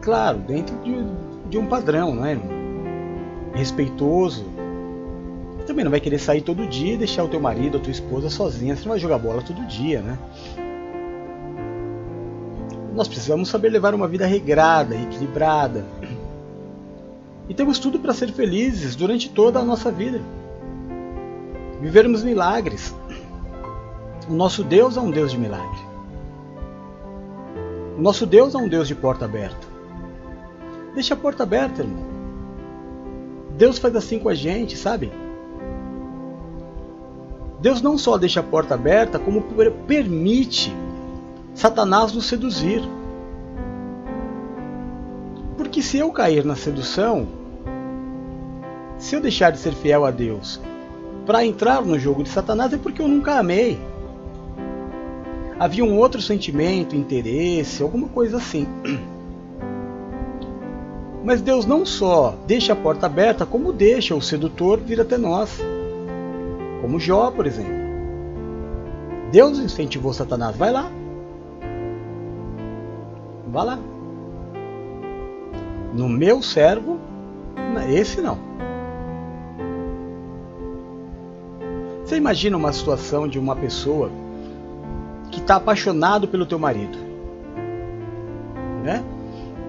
claro, 0.00 0.38
dentro 0.38 0.74
de, 0.78 0.94
de 1.50 1.58
um 1.58 1.66
padrão, 1.66 2.14
não 2.14 2.24
é? 2.24 2.38
Respeitoso. 3.54 4.44
Também 5.66 5.84
não 5.84 5.90
vai 5.90 6.00
querer 6.00 6.18
sair 6.18 6.42
todo 6.42 6.66
dia 6.66 6.94
e 6.94 6.96
deixar 6.98 7.24
o 7.24 7.28
teu 7.28 7.40
marido, 7.40 7.78
a 7.78 7.80
tua 7.80 7.90
esposa 7.90 8.28
sozinha. 8.28 8.76
Você 8.76 8.82
não 8.82 8.90
vai 8.90 8.98
jogar 8.98 9.18
bola 9.18 9.42
todo 9.42 9.66
dia, 9.66 10.02
né? 10.02 10.18
Nós 12.94 13.08
precisamos 13.08 13.48
saber 13.48 13.70
levar 13.70 13.94
uma 13.94 14.06
vida 14.06 14.26
regrada, 14.26 14.94
equilibrada. 14.94 15.84
E 17.48 17.54
temos 17.54 17.78
tudo 17.78 17.98
para 17.98 18.14
ser 18.14 18.30
felizes 18.32 18.94
durante 18.94 19.28
toda 19.30 19.58
a 19.58 19.64
nossa 19.64 19.90
vida. 19.90 20.20
Vivermos 21.80 22.22
milagres. 22.22 22.94
O 24.28 24.32
nosso 24.32 24.62
Deus 24.62 24.96
é 24.96 25.00
um 25.00 25.10
Deus 25.10 25.32
de 25.32 25.38
milagre. 25.38 25.80
O 27.98 28.00
nosso 28.00 28.26
Deus 28.26 28.54
é 28.54 28.58
um 28.58 28.68
Deus 28.68 28.86
de 28.86 28.94
porta 28.94 29.24
aberta. 29.24 29.66
Deixa 30.94 31.14
a 31.14 31.16
porta 31.16 31.42
aberta, 31.42 31.82
irmão. 31.82 32.04
Deus 33.56 33.78
faz 33.78 33.94
assim 33.96 34.18
com 34.18 34.28
a 34.28 34.34
gente, 34.34 34.76
sabe? 34.76 35.12
Deus 37.64 37.80
não 37.80 37.96
só 37.96 38.18
deixa 38.18 38.40
a 38.40 38.42
porta 38.42 38.74
aberta, 38.74 39.18
como 39.18 39.40
permite 39.86 40.70
Satanás 41.54 42.12
nos 42.12 42.26
seduzir. 42.26 42.82
Porque 45.56 45.80
se 45.80 45.96
eu 45.96 46.12
cair 46.12 46.44
na 46.44 46.56
sedução, 46.56 47.26
se 48.98 49.16
eu 49.16 49.20
deixar 49.22 49.50
de 49.50 49.56
ser 49.56 49.72
fiel 49.72 50.04
a 50.04 50.10
Deus 50.10 50.60
para 51.24 51.46
entrar 51.46 51.80
no 51.80 51.98
jogo 51.98 52.22
de 52.22 52.28
Satanás 52.28 52.70
é 52.74 52.76
porque 52.76 53.00
eu 53.00 53.08
nunca 53.08 53.38
amei. 53.38 53.80
Havia 55.58 55.86
um 55.86 55.96
outro 55.96 56.20
sentimento, 56.20 56.94
interesse, 56.94 57.82
alguma 57.82 58.08
coisa 58.08 58.36
assim. 58.36 58.66
Mas 61.24 61.40
Deus 61.40 61.64
não 61.64 61.86
só 61.86 62.36
deixa 62.46 62.74
a 62.74 62.76
porta 62.76 63.06
aberta, 63.06 63.46
como 63.46 63.72
deixa 63.72 64.14
o 64.14 64.20
sedutor 64.20 64.80
vir 64.80 65.00
até 65.00 65.16
nós. 65.16 65.58
Como 66.84 67.00
Jó, 67.00 67.30
por 67.30 67.46
exemplo. 67.46 67.72
Deus 69.32 69.58
incentivou 69.58 70.12
Satanás, 70.12 70.54
vai 70.54 70.70
lá. 70.70 70.90
Vai 73.48 73.64
lá. 73.64 73.78
No 75.94 76.10
meu 76.10 76.42
servo, 76.42 77.00
esse 77.88 78.20
não. 78.20 78.36
Você 82.04 82.18
imagina 82.18 82.54
uma 82.54 82.70
situação 82.70 83.26
de 83.26 83.38
uma 83.38 83.56
pessoa 83.56 84.10
que 85.30 85.40
está 85.40 85.56
apaixonado 85.56 86.28
pelo 86.28 86.44
teu 86.44 86.58
marido, 86.58 86.98
né? 88.82 89.02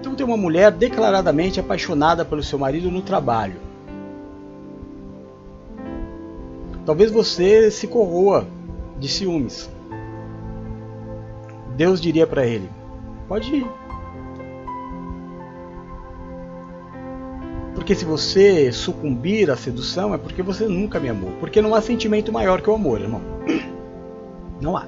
Então 0.01 0.15
tem 0.15 0.25
uma 0.25 0.35
mulher 0.35 0.69
declaradamente 0.69 1.61
apaixonada 1.61 2.25
pelo 2.25 2.43
seu 2.43 2.59
marido 2.59 2.91
no 2.91 3.01
trabalho. 3.01 3.64
Talvez 6.85 7.11
você 7.11 7.71
se 7.71 7.87
corroa 7.87 8.45
de 8.99 9.07
ciúmes. 9.07 9.69
Deus 11.75 11.99
diria 11.99 12.27
para 12.27 12.45
ele: 12.45 12.69
pode 13.27 13.55
ir, 13.55 13.67
Porque 17.75 17.93
se 17.93 18.05
você 18.05 18.71
sucumbir 18.71 19.51
à 19.51 19.55
sedução 19.55 20.11
é 20.11 20.17
porque 20.17 20.41
você 20.41 20.65
nunca 20.65 20.99
me 20.99 21.09
amou. 21.09 21.31
Porque 21.39 21.61
não 21.61 21.75
há 21.75 21.81
sentimento 21.81 22.31
maior 22.31 22.61
que 22.61 22.67
o 22.67 22.73
amor, 22.73 22.99
irmão. 23.01 23.21
Não 24.59 24.75
há. 24.75 24.87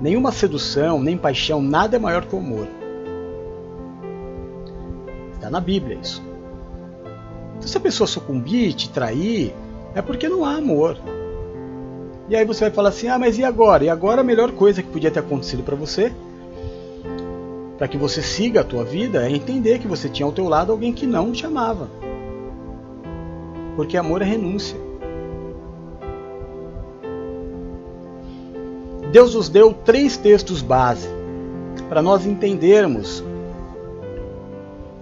Nenhuma 0.00 0.32
sedução, 0.32 1.00
nem 1.00 1.16
paixão, 1.16 1.62
nada 1.62 1.96
é 1.96 1.98
maior 1.98 2.26
que 2.26 2.34
o 2.34 2.38
amor. 2.38 2.66
Está 5.32 5.48
na 5.48 5.60
Bíblia 5.60 5.98
isso. 6.02 6.22
Então, 7.56 7.68
se 7.68 7.76
a 7.78 7.80
pessoa 7.80 8.06
sucumbir, 8.06 8.74
te 8.74 8.90
trair, 8.90 9.54
é 9.94 10.02
porque 10.02 10.28
não 10.28 10.44
há 10.44 10.54
amor. 10.54 10.96
E 12.28 12.36
aí 12.36 12.44
você 12.44 12.64
vai 12.64 12.70
falar 12.70 12.90
assim: 12.90 13.08
ah, 13.08 13.18
mas 13.18 13.38
e 13.38 13.44
agora? 13.44 13.84
E 13.84 13.88
agora 13.88 14.20
a 14.20 14.24
melhor 14.24 14.52
coisa 14.52 14.82
que 14.82 14.88
podia 14.88 15.10
ter 15.10 15.20
acontecido 15.20 15.62
para 15.62 15.74
você, 15.74 16.12
para 17.76 17.88
que 17.88 17.96
você 17.96 18.22
siga 18.22 18.60
a 18.60 18.64
tua 18.64 18.84
vida, 18.84 19.26
é 19.26 19.30
entender 19.30 19.78
que 19.78 19.88
você 19.88 20.08
tinha 20.08 20.26
ao 20.26 20.32
teu 20.32 20.48
lado 20.48 20.70
alguém 20.70 20.92
que 20.92 21.06
não 21.06 21.32
te 21.32 21.44
amava. 21.44 21.88
Porque 23.74 23.96
amor 23.96 24.22
é 24.22 24.24
renúncia. 24.24 24.78
Deus 29.10 29.34
nos 29.34 29.48
deu 29.48 29.72
três 29.72 30.16
textos 30.16 30.62
base 30.62 31.08
para 31.88 32.00
nós 32.00 32.24
entendermos 32.24 33.24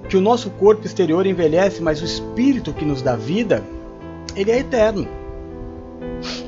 que 0.08 0.16
o 0.16 0.20
nosso 0.20 0.48
corpo 0.48 0.86
exterior 0.86 1.26
envelhece, 1.26 1.82
mas 1.82 2.00
o 2.00 2.06
espírito 2.06 2.72
que 2.72 2.86
nos 2.86 3.02
dá 3.02 3.14
vida, 3.14 3.62
ele 4.34 4.50
é 4.50 4.58
eterno. 4.58 5.06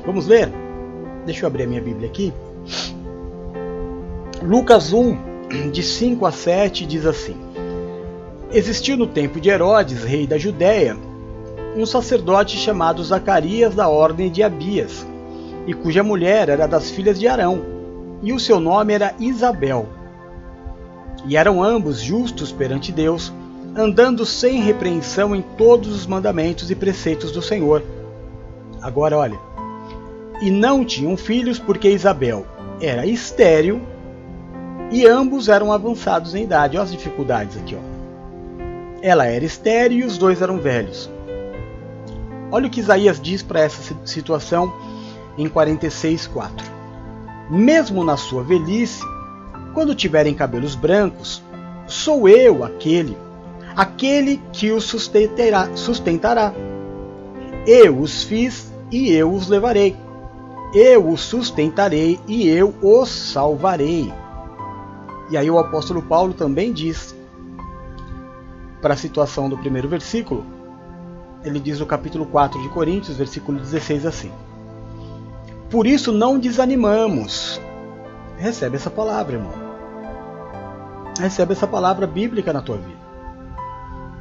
Vamos 0.05 0.27
ler? 0.27 0.51
Deixa 1.25 1.43
eu 1.43 1.47
abrir 1.47 1.63
a 1.63 1.67
minha 1.67 1.81
Bíblia 1.81 2.09
aqui. 2.09 2.33
Lucas 4.41 4.91
1, 4.91 5.71
de 5.71 5.83
5 5.83 6.25
a 6.25 6.31
7, 6.31 6.85
diz 6.85 7.05
assim: 7.05 7.35
Existiu 8.51 8.97
no 8.97 9.07
tempo 9.07 9.39
de 9.39 9.49
Herodes, 9.49 10.03
rei 10.03 10.25
da 10.25 10.37
Judéia, 10.37 10.97
um 11.75 11.85
sacerdote 11.85 12.57
chamado 12.57 13.03
Zacarias 13.03 13.75
da 13.75 13.87
ordem 13.87 14.31
de 14.31 14.41
Abias, 14.41 15.05
e 15.67 15.73
cuja 15.73 16.03
mulher 16.03 16.49
era 16.49 16.67
das 16.67 16.89
filhas 16.89 17.19
de 17.19 17.27
Arão, 17.27 17.61
e 18.21 18.33
o 18.33 18.39
seu 18.39 18.59
nome 18.59 18.93
era 18.93 19.13
Isabel. 19.19 19.87
E 21.25 21.37
eram 21.37 21.63
ambos 21.63 22.01
justos 22.01 22.51
perante 22.51 22.91
Deus, 22.91 23.31
andando 23.75 24.25
sem 24.25 24.61
repreensão 24.61 25.35
em 25.35 25.41
todos 25.41 25.93
os 25.93 26.05
mandamentos 26.05 26.69
e 26.69 26.75
preceitos 26.75 27.31
do 27.31 27.41
Senhor. 27.41 27.83
Agora 28.81 29.17
olha, 29.17 29.39
e 30.41 30.49
não 30.49 30.83
tinham 30.83 31.15
filhos 31.15 31.59
porque 31.59 31.89
Isabel 31.89 32.45
era 32.81 33.05
estéril 33.05 33.81
e 34.91 35.05
ambos 35.05 35.47
eram 35.47 35.71
avançados 35.71 36.35
em 36.35 36.43
idade. 36.43 36.75
Olha 36.77 36.83
as 36.83 36.91
dificuldades 36.91 37.57
aqui. 37.57 37.75
Ó. 37.75 37.91
Ela 39.01 39.25
era 39.25 39.45
estéril 39.45 39.99
e 39.99 40.03
os 40.03 40.17
dois 40.17 40.41
eram 40.41 40.57
velhos. 40.57 41.09
Olha 42.51 42.67
o 42.67 42.69
que 42.69 42.81
Isaías 42.81 43.19
diz 43.19 43.41
para 43.41 43.61
essa 43.61 43.95
situação 44.03 44.73
em 45.37 45.47
46:4. 45.47 46.51
Mesmo 47.49 48.03
na 48.03 48.17
sua 48.17 48.43
velhice, 48.43 49.01
quando 49.73 49.95
tiverem 49.95 50.33
cabelos 50.33 50.75
brancos, 50.75 51.41
sou 51.87 52.27
eu 52.27 52.63
aquele, 52.63 53.15
aquele 53.75 54.41
que 54.51 54.71
os 54.71 54.85
sustentará, 54.85 55.75
sustentará. 55.75 56.53
Eu 57.65 57.99
os 57.99 58.23
fiz 58.23 58.71
e 58.91 59.11
eu 59.11 59.33
os 59.33 59.47
levarei. 59.47 59.95
Eu 60.73 61.09
os 61.09 61.21
sustentarei 61.21 62.19
e 62.27 62.47
eu 62.47 62.73
os 62.81 63.09
salvarei. 63.09 64.11
E 65.29 65.37
aí 65.37 65.49
o 65.49 65.59
apóstolo 65.59 66.01
Paulo 66.01 66.33
também 66.33 66.73
diz, 66.73 67.15
para 68.81 68.93
a 68.93 68.97
situação 68.97 69.49
do 69.49 69.57
primeiro 69.57 69.87
versículo, 69.87 70.45
ele 71.43 71.59
diz 71.59 71.79
no 71.79 71.85
capítulo 71.85 72.25
4 72.25 72.61
de 72.61 72.69
Coríntios, 72.69 73.17
versículo 73.17 73.59
16 73.59 74.05
assim: 74.05 74.31
por 75.71 75.87
isso 75.87 76.11
não 76.11 76.37
desanimamos. 76.37 77.59
Recebe 78.37 78.75
essa 78.75 78.89
palavra, 78.89 79.35
irmão. 79.35 79.53
Recebe 81.17 81.53
essa 81.53 81.65
palavra 81.65 82.05
bíblica 82.05 82.51
na 82.51 82.61
tua 82.61 82.75
vida. 82.75 83.00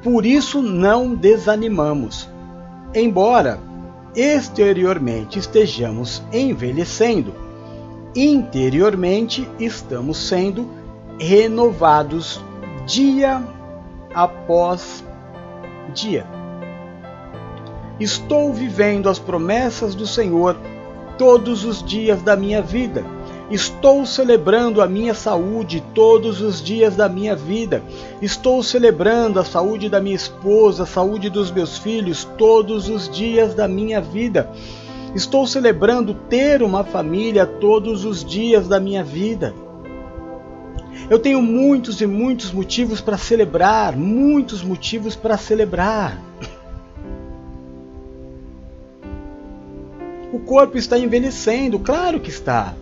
Por 0.03 0.25
isso 0.25 0.63
não 0.63 1.15
desanimamos. 1.15 2.29
Embora 2.95 3.59
exteriormente 4.15 5.39
estejamos 5.39 6.23
envelhecendo, 6.33 7.35
interiormente 8.15 9.49
estamos 9.59 10.17
sendo 10.17 10.69
renovados 11.19 12.41
dia 12.87 13.43
após 14.15 15.05
dia. 15.95 16.27
Estou 18.01 18.53
vivendo 18.53 19.09
as 19.09 19.19
promessas 19.19 19.95
do 19.95 20.07
Senhor 20.07 20.57
todos 21.19 21.65
os 21.65 21.83
dias 21.83 22.23
da 22.23 22.35
minha 22.35 22.63
vida. 22.63 23.05
Estou 23.51 24.07
celebrando 24.07 24.81
a 24.81 24.87
minha 24.87 25.13
saúde 25.13 25.83
todos 25.93 26.41
os 26.41 26.63
dias 26.63 26.95
da 26.95 27.09
minha 27.09 27.35
vida. 27.35 27.83
Estou 28.23 28.63
celebrando 28.63 29.41
a 29.41 29.45
saúde 29.45 29.89
da 29.89 30.01
minha 30.01 30.15
esposa, 30.15 30.85
a 30.85 30.87
saúde 30.87 31.29
dos 31.29 31.51
meus 31.51 31.77
filhos 31.77 32.25
todos 32.39 32.89
os 32.89 33.09
dias 33.09 33.53
da 33.53 33.67
minha 33.67 34.01
vida. 34.01 34.49
Estou 35.17 35.49
celebrando 35.49 36.15
ter 36.15 36.63
uma 36.63 36.85
família 36.85 37.45
todos 37.45 38.05
os 38.05 38.25
dias 38.25 38.69
da 38.69 38.79
minha 38.79 39.03
vida. 39.03 39.53
Eu 41.09 41.19
tenho 41.19 41.43
muitos 41.43 42.01
e 42.01 42.07
muitos 42.07 42.53
motivos 42.53 43.01
para 43.01 43.19
celebrar, 43.19 43.97
muitos 43.97 44.63
motivos 44.63 45.17
para 45.17 45.37
celebrar. 45.37 46.17
O 50.33 50.39
corpo 50.39 50.79
está 50.79 50.97
envelhecendo, 50.97 51.81
claro 51.81 52.21
que 52.21 52.31
está. 52.31 52.77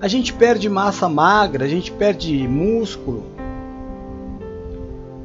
A 0.00 0.08
gente 0.08 0.32
perde 0.32 0.68
massa 0.68 1.08
magra, 1.08 1.64
a 1.64 1.68
gente 1.68 1.90
perde 1.90 2.46
músculo. 2.46 3.24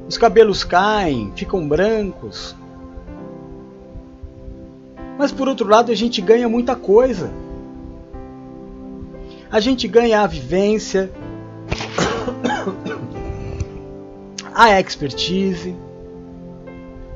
Os 0.08 0.18
cabelos 0.18 0.64
caem, 0.64 1.32
ficam 1.36 1.68
brancos. 1.68 2.56
Mas 5.18 5.32
por 5.32 5.48
outro 5.48 5.68
lado, 5.68 5.92
a 5.92 5.96
gente 5.96 6.22
ganha 6.22 6.48
muita 6.48 6.76
coisa. 6.76 7.32
A 9.52 9.60
gente 9.60 9.88
ganha 9.88 10.22
a 10.22 10.28
vivência, 10.28 11.12
a 14.56 14.80
expertise, 14.80 15.76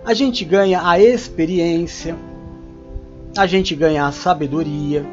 a 0.04 0.13
gente 0.13 0.44
ganha 0.44 0.86
a 0.86 1.00
experiência 1.00 2.15
a 3.38 3.46
gente 3.46 3.76
ganhar 3.76 4.10
sabedoria, 4.13 5.06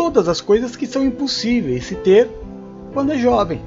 todas 0.00 0.28
as 0.28 0.40
coisas 0.40 0.76
que 0.76 0.86
são 0.86 1.04
impossíveis 1.04 1.84
se 1.84 1.94
ter 1.94 2.30
quando 2.94 3.12
é 3.12 3.18
jovem. 3.18 3.60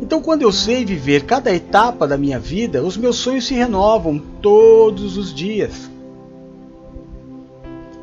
Então, 0.00 0.22
quando 0.22 0.42
eu 0.42 0.52
sei 0.52 0.84
viver 0.84 1.24
cada 1.24 1.52
etapa 1.52 2.06
da 2.06 2.16
minha 2.16 2.38
vida, 2.38 2.80
os 2.80 2.96
meus 2.96 3.16
sonhos 3.16 3.44
se 3.44 3.54
renovam 3.54 4.22
todos 4.40 5.16
os 5.16 5.34
dias. 5.34 5.90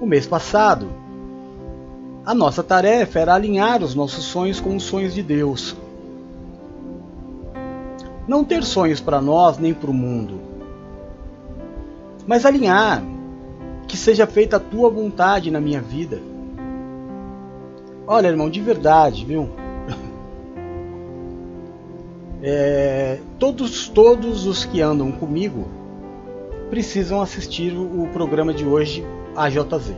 O 0.01 0.05
mês 0.05 0.27
passado, 0.27 0.89
a 2.25 2.33
nossa 2.35 2.61
tarefa 2.61 3.19
era 3.19 3.33
alinhar 3.33 3.81
os 3.81 3.95
nossos 3.95 4.25
sonhos 4.25 4.59
com 4.59 4.75
os 4.75 4.83
sonhos 4.83 5.13
de 5.13 5.23
Deus. 5.23 5.77
Não 8.27 8.43
ter 8.43 8.65
sonhos 8.65 8.99
para 8.99 9.21
nós 9.21 9.57
nem 9.57 9.73
para 9.73 9.89
o 9.89 9.93
mundo, 9.93 10.41
mas 12.27 12.45
alinhar, 12.45 13.01
que 13.93 13.97
seja 13.97 14.25
feita 14.25 14.57
a 14.57 14.59
tua 14.59 14.89
vontade 14.89 15.51
na 15.51 15.61
minha 15.61 15.79
vida. 15.79 16.19
Olha, 18.07 18.27
irmão, 18.27 18.49
de 18.49 18.59
verdade, 18.59 19.23
viu? 19.23 19.47
É, 22.45 23.19
todos, 23.39 23.87
todos 23.87 24.45
os 24.45 24.65
que 24.65 24.81
andam 24.81 25.11
comigo 25.13 25.65
precisam 26.69 27.21
assistir 27.21 27.71
o, 27.71 28.05
programa 28.11 28.53
de 28.53 28.65
hoje, 28.65 29.05
AJZ. 29.33 29.93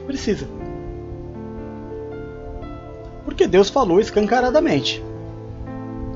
Precisa. 0.06 0.48
Porque 3.24 3.46
Deus 3.46 3.68
falou 3.68 4.00
escancaradamente. 4.00 5.04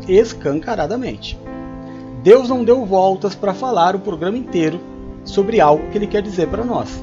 Escancaradamente. 0.08 1.38
Deus 2.24 2.48
não 2.48 2.64
deu 2.64 2.84
voltas 2.84 3.36
para 3.36 3.54
falar 3.54 3.94
o 3.94 4.00
programa 4.00 4.36
inteiro 4.36 4.93
sobre 5.24 5.60
algo 5.60 5.88
que 5.90 5.98
Ele 5.98 6.06
quer 6.06 6.22
dizer 6.22 6.48
para 6.48 6.64
nós. 6.64 7.02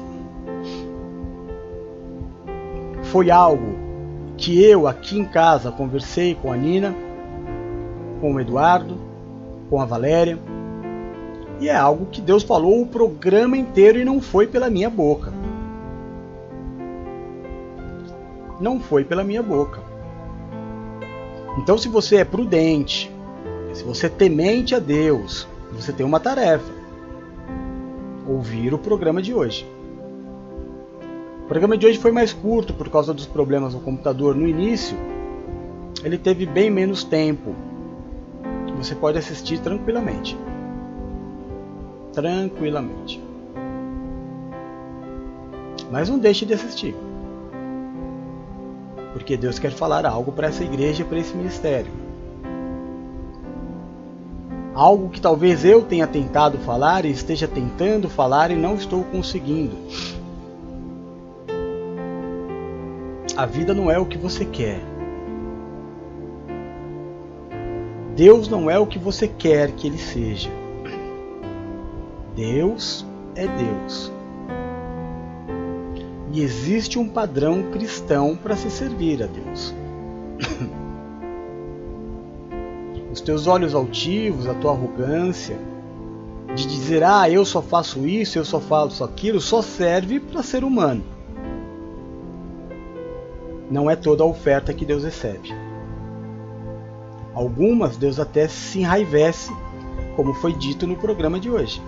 Foi 3.04 3.30
algo 3.30 3.74
que 4.36 4.64
eu 4.64 4.86
aqui 4.86 5.18
em 5.18 5.24
casa 5.24 5.70
conversei 5.70 6.34
com 6.34 6.50
a 6.50 6.56
Nina, 6.56 6.94
com 8.20 8.34
o 8.34 8.40
Eduardo, 8.40 8.96
com 9.68 9.80
a 9.80 9.84
Valéria, 9.84 10.38
e 11.60 11.68
é 11.68 11.76
algo 11.76 12.06
que 12.06 12.20
Deus 12.20 12.42
falou 12.42 12.82
o 12.82 12.86
programa 12.86 13.56
inteiro 13.56 13.98
e 13.98 14.04
não 14.04 14.20
foi 14.20 14.46
pela 14.46 14.68
minha 14.68 14.90
boca. 14.90 15.32
Não 18.60 18.80
foi 18.80 19.04
pela 19.04 19.22
minha 19.22 19.42
boca. 19.42 19.80
Então, 21.58 21.76
se 21.76 21.88
você 21.88 22.16
é 22.16 22.24
prudente, 22.24 23.10
se 23.72 23.84
você 23.84 24.06
é 24.06 24.08
temente 24.08 24.74
a 24.74 24.78
Deus, 24.78 25.46
você 25.70 25.92
tem 25.92 26.04
uma 26.04 26.18
tarefa: 26.18 26.81
ouvir 28.26 28.72
o 28.74 28.78
programa 28.78 29.20
de 29.20 29.34
hoje. 29.34 29.66
O 31.44 31.46
programa 31.46 31.76
de 31.76 31.86
hoje 31.86 31.98
foi 31.98 32.12
mais 32.12 32.32
curto 32.32 32.72
por 32.72 32.88
causa 32.88 33.12
dos 33.12 33.26
problemas 33.26 33.74
no 33.74 33.80
computador 33.80 34.34
no 34.34 34.48
início. 34.48 34.96
Ele 36.02 36.16
teve 36.16 36.46
bem 36.46 36.70
menos 36.70 37.04
tempo. 37.04 37.54
você 38.76 38.94
pode 38.94 39.18
assistir 39.18 39.60
tranquilamente. 39.60 40.36
Tranquilamente. 42.12 43.22
Mas 45.90 46.08
não 46.08 46.18
deixe 46.18 46.46
de 46.46 46.54
assistir. 46.54 46.94
Porque 49.12 49.36
Deus 49.36 49.58
quer 49.58 49.72
falar 49.72 50.06
algo 50.06 50.32
para 50.32 50.48
essa 50.48 50.64
igreja, 50.64 51.04
para 51.04 51.18
esse 51.18 51.36
ministério. 51.36 52.01
Algo 54.82 55.10
que 55.10 55.20
talvez 55.20 55.64
eu 55.64 55.82
tenha 55.82 56.08
tentado 56.08 56.58
falar 56.58 57.04
e 57.04 57.10
esteja 57.12 57.46
tentando 57.46 58.10
falar 58.10 58.50
e 58.50 58.56
não 58.56 58.74
estou 58.74 59.04
conseguindo. 59.04 59.76
A 63.36 63.46
vida 63.46 63.72
não 63.72 63.88
é 63.88 63.96
o 63.96 64.06
que 64.06 64.18
você 64.18 64.44
quer. 64.44 64.80
Deus 68.16 68.48
não 68.48 68.68
é 68.68 68.76
o 68.76 68.84
que 68.84 68.98
você 68.98 69.28
quer 69.28 69.70
que 69.70 69.86
ele 69.86 69.98
seja. 69.98 70.50
Deus 72.34 73.06
é 73.36 73.46
Deus. 73.46 74.10
E 76.32 76.42
existe 76.42 76.98
um 76.98 77.08
padrão 77.08 77.70
cristão 77.70 78.34
para 78.34 78.56
se 78.56 78.68
servir 78.68 79.22
a 79.22 79.26
Deus. 79.26 79.81
Teus 83.22 83.46
olhos 83.46 83.74
altivos, 83.74 84.46
a 84.46 84.54
tua 84.54 84.72
arrogância, 84.72 85.58
de 86.54 86.66
dizer, 86.66 87.02
ah, 87.02 87.28
eu 87.30 87.44
só 87.44 87.62
faço 87.62 88.06
isso, 88.06 88.38
eu 88.38 88.44
só 88.44 88.60
faço 88.60 89.02
aquilo, 89.02 89.40
só 89.40 89.62
serve 89.62 90.20
para 90.20 90.42
ser 90.42 90.64
humano. 90.64 91.02
Não 93.70 93.90
é 93.90 93.96
toda 93.96 94.22
a 94.22 94.26
oferta 94.26 94.74
que 94.74 94.84
Deus 94.84 95.04
recebe. 95.04 95.54
Algumas 97.34 97.96
Deus 97.96 98.20
até 98.20 98.46
se 98.46 98.80
enraivece, 98.80 99.50
como 100.14 100.34
foi 100.34 100.52
dito 100.52 100.86
no 100.86 100.96
programa 100.96 101.40
de 101.40 101.50
hoje. 101.50 101.80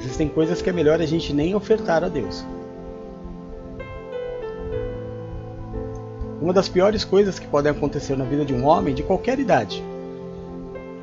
Existem 0.00 0.28
coisas 0.28 0.62
que 0.62 0.70
é 0.70 0.72
melhor 0.72 1.00
a 1.00 1.06
gente 1.06 1.34
nem 1.34 1.54
ofertar 1.54 2.02
a 2.02 2.08
Deus. 2.08 2.46
Uma 6.46 6.52
das 6.52 6.68
piores 6.68 7.04
coisas 7.04 7.40
que 7.40 7.46
podem 7.48 7.72
acontecer 7.72 8.16
na 8.16 8.24
vida 8.24 8.44
de 8.44 8.54
um 8.54 8.66
homem 8.66 8.94
de 8.94 9.02
qualquer 9.02 9.36
idade 9.40 9.82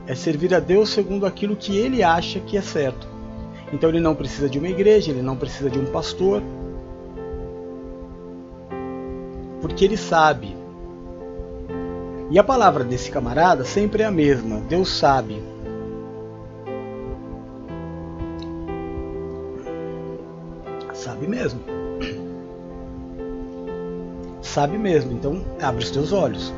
é 0.08 0.16
servir 0.16 0.56
a 0.56 0.60
Deus 0.62 0.88
segundo 0.88 1.26
aquilo 1.26 1.54
que 1.54 1.76
ele 1.76 2.02
acha 2.02 2.40
que 2.40 2.56
é 2.56 2.62
certo. 2.62 3.06
Então 3.74 3.90
ele 3.90 4.00
não 4.00 4.16
precisa 4.16 4.48
de 4.48 4.58
uma 4.58 4.70
igreja, 4.70 5.12
ele 5.12 5.22
não 5.22 5.36
precisa 5.36 5.70
de 5.70 5.78
um 5.78 5.86
pastor, 5.88 6.42
porque 9.60 9.84
ele 9.84 9.98
sabe. 9.98 10.56
E 12.32 12.40
a 12.40 12.44
palavra 12.46 12.86
desse 12.86 13.12
camarada 13.12 13.66
sempre 13.66 14.02
é 14.02 14.06
a 14.06 14.12
mesma: 14.12 14.62
Deus 14.62 14.98
sabe. 14.98 15.44
Sabe 20.94 21.28
mesmo 21.28 21.73
sabe 24.54 24.78
mesmo. 24.78 25.12
Então, 25.12 25.44
abre 25.60 25.84
os 25.84 25.90
teus 25.90 26.14
olhos. 26.14 26.54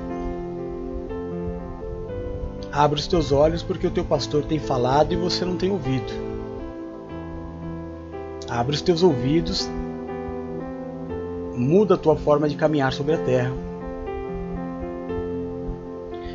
Abre 2.71 2.99
os 2.99 3.07
teus 3.07 3.31
olhos 3.31 3.63
porque 3.63 3.87
o 3.87 3.91
teu 3.91 4.03
pastor 4.03 4.43
tem 4.43 4.59
falado 4.59 5.13
e 5.13 5.15
você 5.15 5.45
não 5.45 5.55
tem 5.55 5.71
ouvido. 5.71 6.11
Abre 8.49 8.75
os 8.75 8.81
teus 8.81 9.01
ouvidos. 9.01 9.69
Muda 11.55 11.95
a 11.95 11.97
tua 11.97 12.17
forma 12.17 12.49
de 12.49 12.57
caminhar 12.57 12.91
sobre 12.91 13.13
a 13.15 13.17
terra. 13.17 13.53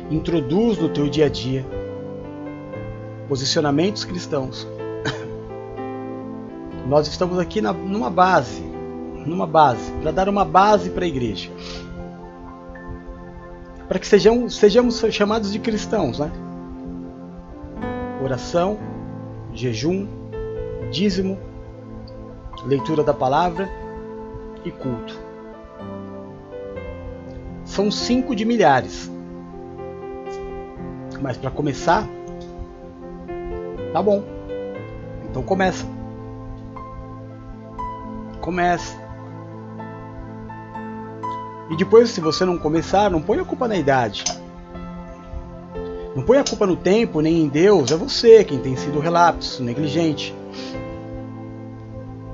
Introduz 0.09 0.79
no 0.79 0.89
teu 0.89 1.07
dia 1.07 1.27
a 1.27 1.29
dia 1.29 1.63
posicionamentos 3.29 4.03
cristãos. 4.03 4.67
Nós 6.89 7.07
estamos 7.07 7.37
aqui 7.37 7.61
na, 7.61 7.71
numa 7.71 8.09
base 8.09 8.70
numa 9.25 9.47
base, 9.47 9.91
para 10.01 10.11
dar 10.11 10.29
uma 10.29 10.45
base 10.45 10.89
para 10.89 11.05
a 11.05 11.07
igreja. 11.07 11.49
Para 13.87 13.99
que 13.99 14.07
sejamos, 14.07 14.55
sejamos 14.55 15.03
chamados 15.11 15.51
de 15.51 15.59
cristãos, 15.59 16.19
né? 16.19 16.31
Oração, 18.23 18.77
jejum, 19.53 20.07
dízimo, 20.91 21.37
leitura 22.65 23.03
da 23.03 23.13
palavra 23.13 23.69
e 24.63 24.71
culto. 24.71 25.19
São 27.65 27.89
cinco 27.89 28.35
de 28.35 28.45
milhares. 28.45 29.11
Mas 31.21 31.37
para 31.37 31.51
começar, 31.51 32.07
tá 33.93 34.01
bom. 34.01 34.23
Então 35.29 35.43
começa. 35.43 35.85
Começa. 38.41 39.00
E 41.71 41.77
depois, 41.77 42.09
se 42.09 42.19
você 42.19 42.43
não 42.43 42.57
começar, 42.57 43.09
não 43.09 43.21
põe 43.21 43.39
a 43.39 43.45
culpa 43.45 43.65
na 43.65 43.77
idade. 43.77 44.25
Não 46.13 46.21
põe 46.21 46.37
a 46.37 46.43
culpa 46.43 46.67
no 46.67 46.75
tempo, 46.75 47.21
nem 47.21 47.43
em 47.43 47.47
Deus. 47.47 47.93
É 47.93 47.95
você 47.95 48.43
quem 48.43 48.59
tem 48.59 48.75
sido 48.75 48.99
relapso, 48.99 49.63
negligente. 49.63 50.35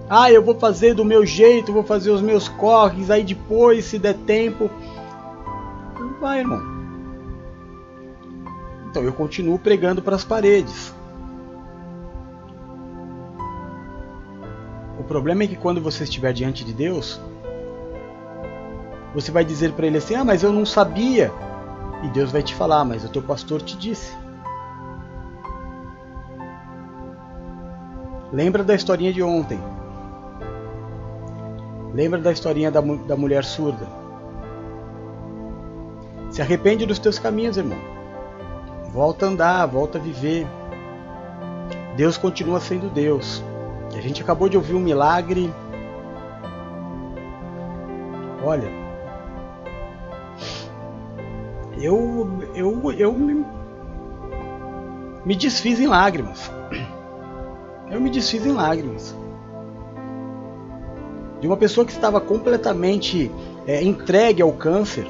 Ah, 0.09 0.31
eu 0.31 0.41
vou 0.41 0.55
fazer 0.55 0.95
do 0.95 1.05
meu 1.05 1.23
jeito, 1.23 1.71
vou 1.71 1.83
fazer 1.83 2.09
os 2.09 2.21
meus 2.21 2.47
corres, 2.47 3.11
aí 3.11 3.23
depois, 3.23 3.85
se 3.85 3.99
der 3.99 4.15
tempo. 4.15 4.71
Vai, 6.19 6.39
irmão. 6.39 6.61
Então 8.89 9.03
eu 9.03 9.13
continuo 9.13 9.59
pregando 9.59 10.01
para 10.01 10.15
as 10.15 10.23
paredes. 10.23 10.91
O 14.99 15.03
problema 15.03 15.43
é 15.43 15.47
que 15.47 15.55
quando 15.55 15.79
você 15.79 16.05
estiver 16.05 16.33
diante 16.33 16.65
de 16.65 16.73
Deus, 16.73 17.21
você 19.17 19.31
vai 19.31 19.43
dizer 19.43 19.71
para 19.71 19.87
ele 19.87 19.97
assim: 19.97 20.13
Ah, 20.13 20.23
mas 20.23 20.43
eu 20.43 20.53
não 20.53 20.63
sabia. 20.63 21.31
E 22.03 22.07
Deus 22.09 22.31
vai 22.31 22.43
te 22.43 22.53
falar: 22.53 22.85
Mas 22.85 23.03
o 23.03 23.09
teu 23.09 23.23
pastor 23.23 23.63
te 23.63 23.75
disse. 23.75 24.15
Lembra 28.31 28.63
da 28.63 28.75
historinha 28.75 29.11
de 29.11 29.23
ontem. 29.23 29.59
Lembra 31.95 32.19
da 32.19 32.31
historinha 32.31 32.69
da, 32.69 32.79
da 32.79 33.17
mulher 33.17 33.43
surda. 33.43 33.87
Se 36.29 36.39
arrepende 36.39 36.85
dos 36.85 36.99
teus 36.99 37.17
caminhos, 37.17 37.57
irmão. 37.57 37.79
Volta 38.91 39.25
a 39.25 39.29
andar, 39.29 39.65
volta 39.65 39.97
a 39.97 40.01
viver. 40.01 40.45
Deus 41.95 42.19
continua 42.19 42.59
sendo 42.59 42.87
Deus. 42.87 43.43
A 43.95 43.99
gente 43.99 44.21
acabou 44.21 44.47
de 44.47 44.57
ouvir 44.57 44.75
um 44.75 44.79
milagre. 44.79 45.51
Olha, 48.43 48.86
eu, 51.81 52.27
eu, 52.55 52.91
eu 52.93 53.13
me, 53.13 53.45
me 55.25 55.35
desfiz 55.35 55.79
em 55.79 55.87
lágrimas. 55.87 56.51
Eu 57.89 58.01
me 58.01 58.09
desfiz 58.09 58.45
em 58.45 58.51
lágrimas. 58.51 59.15
De 61.39 61.47
uma 61.47 61.55
pessoa 61.55 61.85
que 61.85 61.91
estava 61.91 62.19
completamente 62.19 63.31
é, 63.65 63.81
entregue 63.81 64.41
ao 64.41 64.51
câncer. 64.51 65.07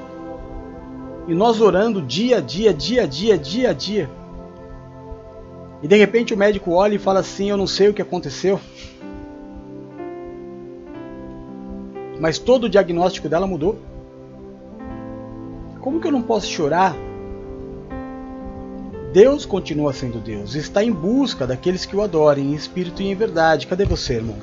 E 1.28 1.34
nós 1.34 1.60
orando 1.60 2.02
dia 2.02 2.38
a 2.38 2.42
dia, 2.42 2.74
dia 2.74 3.04
a 3.04 3.06
dia, 3.08 3.38
dia 3.38 3.70
a 3.70 3.74
dia. 3.74 4.10
E 5.82 5.88
de 5.88 5.96
repente 5.96 6.34
o 6.34 6.38
médico 6.38 6.72
olha 6.72 6.96
e 6.96 7.00
fala 7.00 7.20
assim: 7.20 7.50
Eu 7.50 7.58
não 7.58 7.68
sei 7.68 7.90
o 7.90 7.94
que 7.94 8.02
aconteceu. 8.02 8.60
Mas 12.20 12.40
todo 12.40 12.66
o 12.66 12.70
diagnóstico 12.70 13.30
dela 13.30 13.46
mudou. 13.46 13.78
Como 15.88 16.02
que 16.02 16.08
eu 16.08 16.12
não 16.12 16.22
posso 16.22 16.48
chorar? 16.48 16.94
Deus 19.14 19.46
continua 19.46 19.94
sendo 19.94 20.20
Deus, 20.20 20.54
está 20.54 20.84
em 20.84 20.92
busca 20.92 21.48
daqueles 21.48 21.86
que 21.86 21.96
o 21.96 22.02
adorem 22.02 22.52
em 22.52 22.54
espírito 22.54 23.02
e 23.02 23.08
em 23.08 23.16
verdade. 23.16 23.66
Cadê 23.66 23.86
você, 23.86 24.16
irmão? 24.16 24.36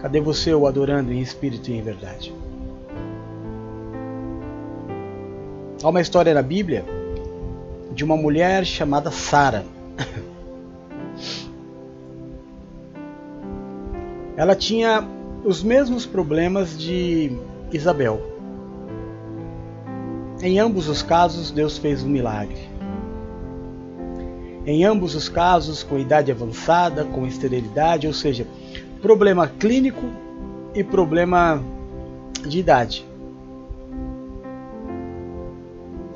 Cadê 0.00 0.18
você 0.18 0.54
o 0.54 0.66
adorando 0.66 1.12
em 1.12 1.20
espírito 1.20 1.70
e 1.70 1.74
em 1.74 1.82
verdade? 1.82 2.34
Há 5.82 5.88
uma 5.90 6.00
história 6.00 6.32
na 6.32 6.40
Bíblia 6.40 6.86
de 7.92 8.02
uma 8.02 8.16
mulher 8.16 8.64
chamada 8.64 9.10
Sara. 9.10 9.62
Ela 14.38 14.56
tinha 14.56 15.06
os 15.44 15.62
mesmos 15.62 16.06
problemas 16.06 16.78
de 16.78 17.30
Isabel. 17.72 18.20
Em 20.42 20.58
ambos 20.58 20.88
os 20.88 21.02
casos, 21.02 21.50
Deus 21.50 21.78
fez 21.78 22.02
um 22.02 22.08
milagre. 22.08 22.68
Em 24.66 24.84
ambos 24.84 25.14
os 25.14 25.28
casos, 25.28 25.82
com 25.82 25.98
idade 25.98 26.30
avançada, 26.30 27.04
com 27.04 27.26
esterilidade, 27.26 28.06
ou 28.06 28.12
seja, 28.12 28.46
problema 29.02 29.46
clínico 29.46 30.06
e 30.74 30.82
problema 30.82 31.62
de 32.46 32.58
idade. 32.58 33.06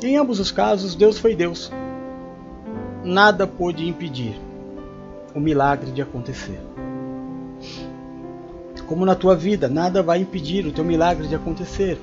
Em 0.02 0.16
ambos 0.16 0.38
os 0.40 0.50
casos, 0.50 0.94
Deus 0.94 1.18
foi 1.18 1.34
Deus. 1.34 1.72
Nada 3.04 3.46
pôde 3.46 3.86
impedir 3.86 4.40
o 5.34 5.40
milagre 5.40 5.90
de 5.90 6.00
acontecer. 6.00 6.60
Como 8.88 9.04
na 9.04 9.14
tua 9.14 9.36
vida, 9.36 9.68
nada 9.68 10.02
vai 10.02 10.22
impedir 10.22 10.66
o 10.66 10.72
teu 10.72 10.82
milagre 10.82 11.28
de 11.28 11.34
acontecer. 11.34 12.00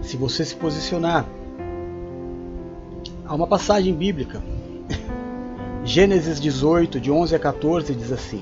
Se 0.00 0.16
você 0.16 0.44
se 0.44 0.54
posicionar. 0.54 1.26
Há 3.26 3.34
uma 3.34 3.46
passagem 3.46 3.92
bíblica, 3.92 4.40
Gênesis 5.82 6.38
18, 6.38 7.00
de 7.00 7.10
11 7.10 7.34
a 7.34 7.38
14, 7.40 7.92
diz 7.92 8.12
assim: 8.12 8.40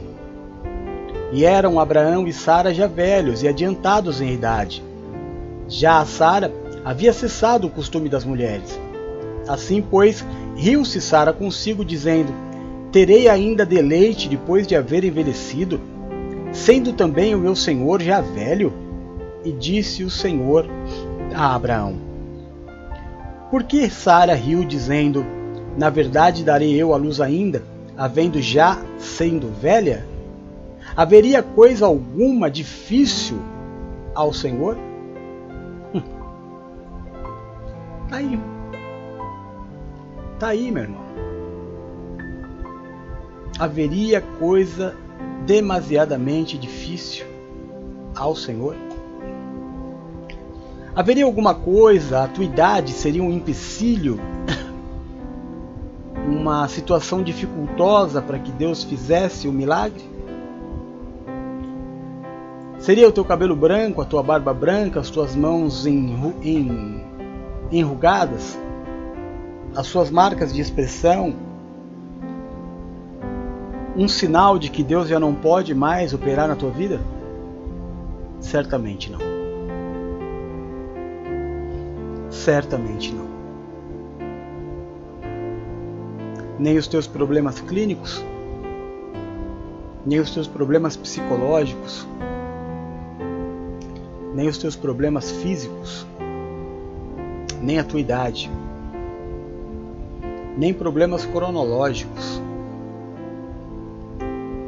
E 1.33 1.47
eram 1.47 1.81
Abraão 1.81 2.29
e 2.29 2.35
Sara 2.35 2.75
já 2.75 2.87
velhos 2.87 3.43
e 3.43 3.49
adiantados 3.49 4.21
em 4.21 4.35
idade. 4.35 4.85
Já 5.67 6.01
a 6.01 6.05
Sara 6.05 6.53
havia 6.85 7.15
cessado 7.15 7.67
o 7.67 7.71
costume 7.71 8.11
das 8.11 8.27
mulheres. 8.27 8.79
Assim, 9.49 9.81
pois, 9.81 10.23
riu-se 10.55 11.01
Sara 11.01 11.33
consigo, 11.33 11.83
dizendo: 11.83 12.31
Terei 12.91 13.27
ainda 13.27 13.65
deleite 13.65 14.29
depois 14.29 14.67
de 14.67 14.77
haver 14.77 15.03
envelhecido, 15.03 15.81
sendo 16.53 16.93
também 16.93 17.35
o 17.35 17.39
meu 17.39 17.57
senhor 17.57 18.01
já 18.01 18.21
velho? 18.21 18.73
E 19.45 19.51
disse 19.51 20.05
o 20.05 20.11
Senhor 20.11 20.67
a 21.35 21.55
Abraão: 21.55 21.97
Por 23.51 23.65
que 23.65 23.91
Sara 23.91 24.35
riu, 24.35 24.65
dizendo: 24.65 25.25
Na 25.77 25.91
verdade 25.91 26.45
darei 26.45 26.75
eu 26.81 26.95
a 26.95 26.97
luz 26.97 27.21
ainda, 27.21 27.63
havendo 27.97 28.41
já 28.41 28.79
sendo 28.99 29.49
velha? 29.49 30.07
Haveria 30.95 31.43
coisa 31.43 31.87
alguma 31.87 32.51
difícil 32.51 33.39
ao 34.15 34.33
Senhor? 34.33 34.77
Tá 38.09 38.19
aí. 38.19 38.39
Tá 40.39 40.49
aí, 40.49 40.71
meu 40.71 40.83
irmão. 40.83 41.03
Haveria 43.59 44.21
coisa 44.21 44.95
demasiadamente 45.47 46.57
difícil 46.59 47.27
ao 48.15 48.35
Senhor? 48.35 48.77
Haveria 50.95 51.25
alguma 51.25 51.55
coisa, 51.55 52.25
a 52.25 52.29
tua 52.29 52.45
idade 52.45 52.93
seria 52.93 53.23
um 53.23 53.33
empecilho, 53.33 54.21
uma 56.29 56.69
situação 56.69 57.23
dificultosa 57.23 58.21
para 58.21 58.39
que 58.39 58.53
Deus 58.53 58.85
fizesse 58.85 59.49
o 59.49 59.53
milagre? 59.53 60.13
Seria 62.79 63.09
o 63.09 63.13
teu 63.13 63.25
cabelo 63.25 63.55
branco, 63.55 64.03
a 64.03 64.05
tua 64.05 64.23
barba 64.23 64.53
branca, 64.53 64.99
as 65.01 65.09
tuas 65.09 65.37
mãos 65.37 65.87
enrugadas, 67.71 68.59
as 69.75 69.87
suas 69.87 70.11
marcas 70.11 70.53
de 70.53 70.61
expressão, 70.61 71.33
um 73.97 74.09
sinal 74.09 74.59
de 74.59 74.71
que 74.71 74.83
Deus 74.83 75.09
já 75.09 75.21
não 75.21 75.35
pode 75.35 75.75
mais 75.75 76.13
operar 76.15 76.49
na 76.49 76.57
tua 76.57 76.71
vida? 76.71 77.01
Certamente 78.41 79.11
não. 79.11 79.19
Certamente 82.31 83.13
não. 83.13 83.31
Nem 86.59 86.79
os 86.79 86.87
teus 86.87 87.07
problemas 87.07 87.61
clínicos, 87.61 88.25
nem 90.07 90.21
os 90.21 90.31
teus 90.31 90.47
problemas 90.47 90.97
psicológicos, 90.97 92.07
nem 94.35 94.49
os 94.49 94.59
teus 94.59 94.77
problemas 94.77 95.31
físicos 95.31 96.07
nem 97.63 97.79
a 97.79 97.85
tua 97.85 98.01
idade, 98.01 98.51
nem 100.59 100.75
problemas 100.75 101.25
cronológicos 101.25 102.43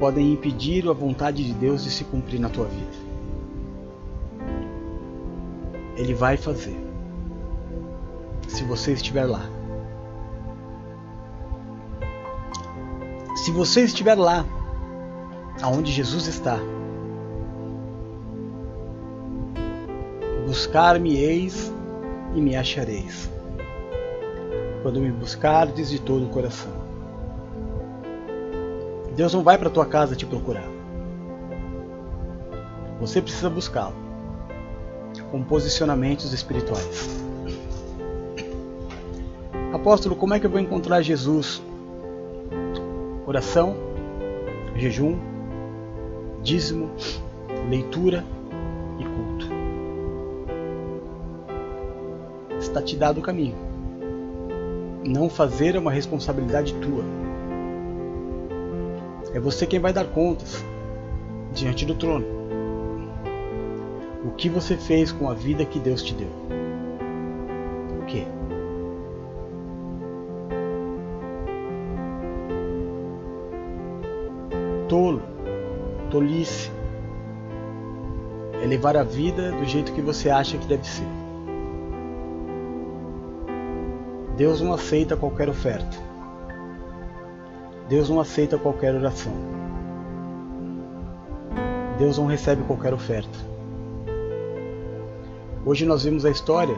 podem 0.05 0.35
impedir 0.35 0.87
a 0.87 0.93
vontade 0.93 1.43
de 1.43 1.55
Deus 1.55 1.83
de 1.83 1.91
se 1.91 2.05
cumprir 2.05 2.39
na 2.39 2.51
tua 2.51 2.67
vida. 2.67 2.93
Ele 5.97 6.13
vai 6.13 6.37
fazer, 6.37 6.77
se 8.47 8.65
você 8.65 8.93
estiver 8.93 9.25
lá. 9.25 9.49
Se 13.37 13.51
você 13.51 13.85
estiver 13.85 14.15
lá, 14.15 14.45
aonde 15.63 15.91
Jesus 15.91 16.27
está, 16.27 16.59
buscar-me-eis 20.47 21.73
e 22.35 22.43
me 22.43 22.57
achareis, 22.57 23.31
quando 24.83 25.01
me 25.01 25.11
buscardes 25.11 25.89
de 25.89 25.99
todo 25.99 26.27
o 26.27 26.29
coração. 26.29 26.74
Deus 29.17 29.33
não 29.33 29.43
vai 29.43 29.57
para 29.57 29.71
tua 29.71 29.87
casa 29.87 30.17
te 30.17 30.27
procurar. 30.27 30.69
Você 33.01 33.21
precisa 33.21 33.51
buscá-lo 33.51 33.95
com 35.31 35.43
posicionamentos 35.43 36.33
espirituais. 36.33 37.23
Apóstolo, 39.73 40.15
como 40.15 40.35
é 40.35 40.41
que 40.41 40.47
eu 40.47 40.51
vou 40.51 40.61
encontrar 40.61 41.03
Jesus? 41.03 41.63
Oração, 43.27 43.75
jejum, 44.77 45.19
dízimo, 46.43 46.91
leitura 47.69 48.25
está 52.75 52.83
te 52.83 52.97
dado 52.97 53.19
o 53.19 53.23
caminho. 53.23 53.55
Não 55.07 55.31
fazer 55.31 55.77
é 55.77 55.79
uma 55.79 55.93
responsabilidade 55.93 56.75
tua. 56.75 57.05
É 59.35 59.41
você 59.41 59.67
quem 59.67 59.81
vai 59.81 59.93
dar 59.93 60.07
contas 60.07 60.65
diante 61.53 61.85
do 61.85 61.97
trono. 61.97 62.25
O 64.25 64.31
que 64.31 64.49
você 64.49 64.77
fez 64.77 65.11
com 65.11 65.29
a 65.29 65.35
vida 65.35 65.65
que 65.65 65.81
Deus 65.81 66.03
te 66.03 66.15
deu? 66.15 66.29
O 68.01 68.05
que? 68.07 68.25
Tolo, 74.89 75.21
tolice, 76.13 76.71
é 78.63 78.67
levar 78.67 78.97
a 78.97 79.03
vida 79.03 79.51
do 79.51 79.65
jeito 79.65 79.93
que 79.93 80.01
você 80.01 80.31
acha 80.31 80.57
que 80.57 80.67
deve 80.69 80.87
ser. 80.87 81.09
Deus 84.37 84.61
não 84.61 84.73
aceita 84.73 85.17
qualquer 85.17 85.49
oferta. 85.49 86.14
Deus 87.95 88.11
não 88.11 88.19
aceita 88.19 88.59
qualquer 88.59 88.93
oração. 88.93 89.33
Deus 91.97 92.19
não 92.19 92.27
recebe 92.27 92.65
qualquer 92.65 92.93
oferta. 92.93 93.39
Hoje 95.65 95.87
nós 95.87 96.03
vimos 96.03 96.25
a 96.25 96.31
história 96.31 96.75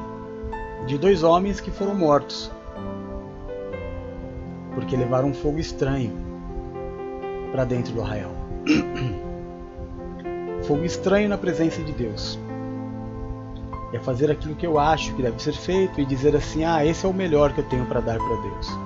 de 0.86 0.98
dois 0.98 1.22
homens 1.22 1.58
que 1.58 1.70
foram 1.70 1.94
mortos 1.94 2.52
porque 4.74 4.94
levaram 4.94 5.28
um 5.28 5.32
fogo 5.32 5.58
estranho 5.58 6.12
para 7.50 7.64
dentro 7.64 7.94
do 7.94 8.02
arraial. 8.02 8.32
fogo 10.68 10.84
estranho 10.84 11.30
na 11.30 11.38
presença 11.38 11.82
de 11.82 11.92
Deus 11.92 12.38
é 13.90 13.98
fazer 13.98 14.30
aquilo 14.30 14.54
que 14.54 14.66
eu 14.66 14.78
acho 14.78 15.14
que 15.14 15.22
deve 15.22 15.42
ser 15.42 15.54
feito 15.54 15.98
e 15.98 16.04
dizer 16.04 16.36
assim: 16.36 16.62
ah, 16.62 16.84
esse 16.84 17.06
é 17.06 17.08
o 17.08 17.14
melhor 17.14 17.54
que 17.54 17.62
eu 17.62 17.68
tenho 17.70 17.86
para 17.86 18.00
dar 18.00 18.18
para 18.18 18.42
Deus. 18.42 18.85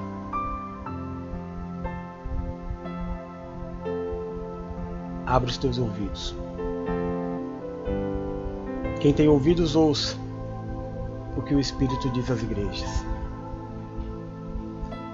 Abra 5.31 5.49
os 5.49 5.57
teus 5.57 5.79
ouvidos. 5.79 6.35
Quem 9.01 9.13
tem 9.13 9.29
ouvidos, 9.29 9.77
ouça 9.77 10.17
o 11.37 11.43
que 11.43 11.55
o 11.55 11.61
Espírito 11.61 12.11
diz 12.11 12.29
às 12.29 12.43
igrejas. 12.43 13.07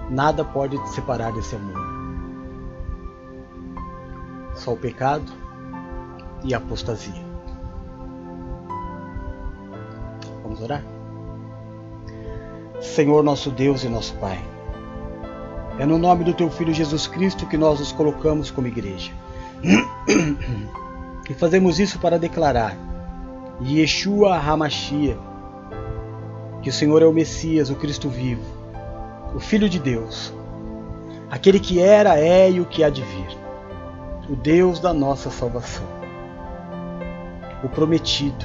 Nada 0.08 0.42
pode 0.42 0.82
te 0.82 0.88
separar 0.88 1.32
desse 1.32 1.54
amor. 1.54 1.76
Só 4.54 4.72
o 4.72 4.76
pecado 4.78 5.30
e 6.42 6.54
a 6.54 6.56
apostasia. 6.56 7.26
Vamos 10.42 10.62
orar? 10.62 10.82
Senhor 12.80 13.22
nosso 13.22 13.50
Deus 13.50 13.84
e 13.84 13.88
nosso 13.90 14.14
Pai, 14.14 14.42
é 15.78 15.84
no 15.84 15.98
nome 15.98 16.24
do 16.24 16.32
Teu 16.32 16.50
Filho 16.50 16.72
Jesus 16.72 17.06
Cristo 17.06 17.46
que 17.46 17.58
nós 17.58 17.80
nos 17.80 17.92
colocamos 17.92 18.50
como 18.50 18.66
igreja. 18.66 19.12
E 21.28 21.34
fazemos 21.34 21.80
isso 21.80 21.98
para 21.98 22.18
declarar 22.18 22.76
Yeshua 23.60 24.36
Hamashia, 24.36 25.18
que 26.62 26.70
o 26.70 26.72
Senhor 26.72 27.02
é 27.02 27.06
o 27.06 27.12
Messias, 27.12 27.68
o 27.70 27.74
Cristo 27.74 28.08
vivo, 28.08 28.44
o 29.34 29.40
Filho 29.40 29.68
de 29.68 29.78
Deus, 29.78 30.32
aquele 31.30 31.58
que 31.58 31.80
era, 31.80 32.18
é 32.18 32.50
e 32.50 32.60
o 32.60 32.64
que 32.64 32.84
há 32.84 32.90
de 32.90 33.02
vir, 33.02 33.36
o 34.28 34.36
Deus 34.36 34.78
da 34.78 34.92
nossa 34.92 35.30
salvação, 35.30 35.86
o 37.64 37.68
prometido, 37.68 38.44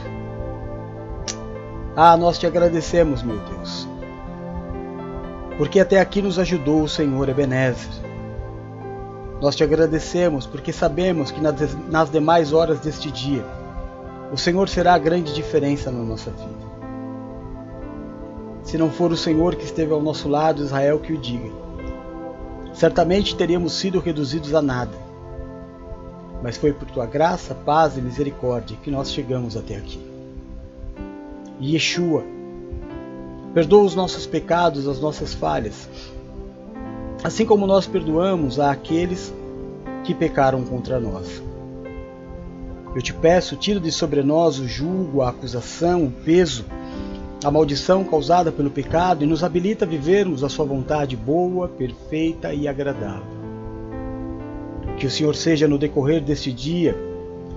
Ah, 1.95 2.15
nós 2.15 2.39
te 2.39 2.47
agradecemos, 2.47 3.21
meu 3.21 3.37
Deus, 3.37 3.87
porque 5.57 5.79
até 5.79 5.99
aqui 5.99 6.21
nos 6.21 6.39
ajudou 6.39 6.83
o 6.83 6.89
Senhor 6.89 7.27
Ebenezer. 7.27 8.10
Nós 9.41 9.55
te 9.55 9.63
agradecemos 9.63 10.45
porque 10.45 10.71
sabemos 10.71 11.31
que 11.31 11.41
nas 11.41 12.11
demais 12.11 12.53
horas 12.53 12.79
deste 12.79 13.09
dia 13.09 13.43
o 14.31 14.37
Senhor 14.37 14.69
será 14.69 14.93
a 14.93 14.99
grande 14.99 15.33
diferença 15.33 15.91
na 15.91 16.03
nossa 16.03 16.29
vida. 16.29 16.71
Se 18.63 18.77
não 18.77 18.91
for 18.91 19.11
o 19.11 19.17
Senhor 19.17 19.55
que 19.55 19.65
esteve 19.65 19.91
ao 19.91 20.01
nosso 20.01 20.29
lado, 20.29 20.61
Israel 20.61 20.99
que 20.99 21.11
o 21.11 21.17
diga. 21.17 21.49
Certamente 22.73 23.35
teríamos 23.35 23.73
sido 23.73 23.99
reduzidos 23.99 24.53
a 24.53 24.61
nada. 24.61 24.95
Mas 26.43 26.55
foi 26.55 26.71
por 26.71 26.89
tua 26.89 27.05
graça, 27.05 27.53
paz 27.53 27.97
e 27.97 28.01
misericórdia 28.01 28.77
que 28.81 28.91
nós 28.91 29.11
chegamos 29.11 29.57
até 29.57 29.75
aqui. 29.75 29.99
Yeshua, 31.59 32.23
perdoa 33.53 33.83
os 33.83 33.95
nossos 33.95 34.25
pecados, 34.25 34.87
as 34.87 34.99
nossas 34.99 35.33
falhas, 35.33 35.89
assim 37.23 37.45
como 37.45 37.67
nós 37.67 37.85
perdoamos 37.85 38.59
a 38.59 38.71
aqueles 38.71 39.33
que 40.03 40.13
pecaram 40.13 40.63
contra 40.63 40.99
nós. 40.99 41.41
Eu 42.95 43.01
te 43.01 43.13
peço, 43.13 43.55
tira 43.55 43.79
de 43.79 43.91
sobre 43.91 44.21
nós 44.21 44.59
o 44.59 44.67
julgo, 44.67 45.21
a 45.21 45.29
acusação, 45.29 46.05
o 46.05 46.11
peso, 46.11 46.65
a 47.43 47.49
maldição 47.49 48.03
causada 48.03 48.51
pelo 48.51 48.69
pecado 48.69 49.23
e 49.23 49.27
nos 49.27 49.43
habilita 49.43 49.85
a 49.85 49.87
vivermos 49.87 50.43
a 50.43 50.49
Sua 50.49 50.65
vontade 50.65 51.15
boa, 51.15 51.67
perfeita 51.67 52.53
e 52.53 52.67
agradável. 52.67 53.41
Que 54.97 55.07
o 55.07 55.11
Senhor 55.11 55.35
seja 55.35 55.67
no 55.67 55.77
decorrer 55.77 56.21
deste 56.21 56.51
dia 56.51 56.95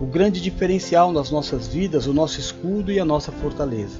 o 0.01 0.07
grande 0.07 0.41
diferencial 0.41 1.13
nas 1.13 1.31
nossas 1.31 1.67
vidas, 1.67 2.07
o 2.07 2.13
nosso 2.13 2.39
escudo 2.39 2.93
e 2.93 3.01
a 3.01 3.05
nossa 3.05 3.33
fortaleza. 3.33 3.99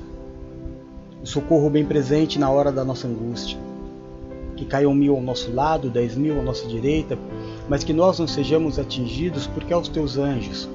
O 1.23 1.27
socorro 1.27 1.71
bem 1.71 1.85
presente 1.85 2.39
na 2.39 2.51
hora 2.51 2.71
da 2.71 2.85
nossa 2.85 3.09
angústia. 3.09 3.64
Que 4.57 4.65
caiam 4.65 4.95
mil 4.95 5.17
ao 5.17 5.23
nosso 5.23 5.53
lado, 5.53 5.91
dez 5.91 6.17
mil 6.17 6.39
à 6.39 6.43
nossa 6.43 6.67
direita, 6.67 7.19
mas 7.69 7.83
que 7.83 7.93
nós 7.93 8.19
não 8.19 8.27
sejamos 8.27 8.79
atingidos, 8.79 9.47
porque 9.47 9.73
aos 9.73 9.89
teus 9.89 10.17
anjos 10.17 10.69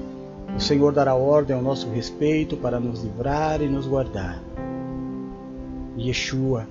o 0.56 0.60
Senhor 0.60 0.92
dará 0.92 1.14
ordem 1.14 1.56
ao 1.56 1.62
nosso 1.62 1.88
respeito 1.90 2.56
para 2.56 2.80
nos 2.80 3.02
livrar 3.02 3.62
e 3.62 3.68
nos 3.68 3.86
guardar. 3.86 4.42
Yeshua, 5.96 6.66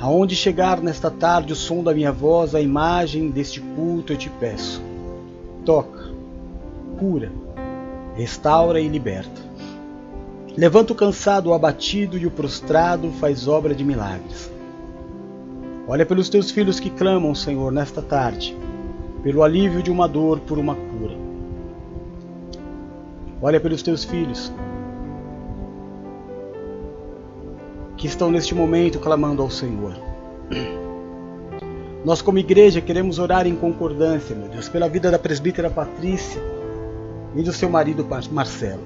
aonde 0.00 0.36
chegar 0.36 0.80
nesta 0.80 1.10
tarde 1.10 1.52
o 1.52 1.56
som 1.56 1.82
da 1.82 1.94
minha 1.94 2.12
voz, 2.12 2.54
a 2.54 2.60
imagem 2.60 3.30
deste 3.30 3.60
culto, 3.60 4.12
eu 4.12 4.16
te 4.16 4.30
peço. 4.30 4.82
Toca, 5.64 6.10
cura, 6.98 7.32
restaura 8.14 8.80
e 8.80 8.88
liberta. 8.88 9.40
Levanta 10.56 10.92
o 10.92 10.96
cansado, 10.96 11.48
o 11.48 11.54
abatido 11.54 12.18
e 12.18 12.26
o 12.26 12.30
prostrado, 12.30 13.10
faz 13.12 13.48
obra 13.48 13.74
de 13.74 13.82
milagres. 13.82 14.51
Olha 15.92 16.06
pelos 16.06 16.30
teus 16.30 16.50
filhos 16.50 16.80
que 16.80 16.88
clamam, 16.88 17.34
Senhor, 17.34 17.70
nesta 17.70 18.00
tarde, 18.00 18.56
pelo 19.22 19.42
alívio 19.42 19.82
de 19.82 19.90
uma 19.90 20.08
dor, 20.08 20.40
por 20.40 20.56
uma 20.56 20.74
cura. 20.74 21.14
Olha 23.42 23.60
pelos 23.60 23.82
teus 23.82 24.02
filhos 24.02 24.50
que 27.94 28.06
estão 28.06 28.30
neste 28.30 28.54
momento 28.54 28.98
clamando 29.00 29.42
ao 29.42 29.50
Senhor. 29.50 29.92
Nós, 32.02 32.22
como 32.22 32.38
igreja, 32.38 32.80
queremos 32.80 33.18
orar 33.18 33.46
em 33.46 33.54
concordância, 33.54 34.34
meu 34.34 34.48
Deus, 34.48 34.70
pela 34.70 34.88
vida 34.88 35.10
da 35.10 35.18
presbítera 35.18 35.68
Patrícia 35.68 36.40
e 37.36 37.42
do 37.42 37.52
seu 37.52 37.68
marido 37.68 38.08
Marcelo. 38.30 38.80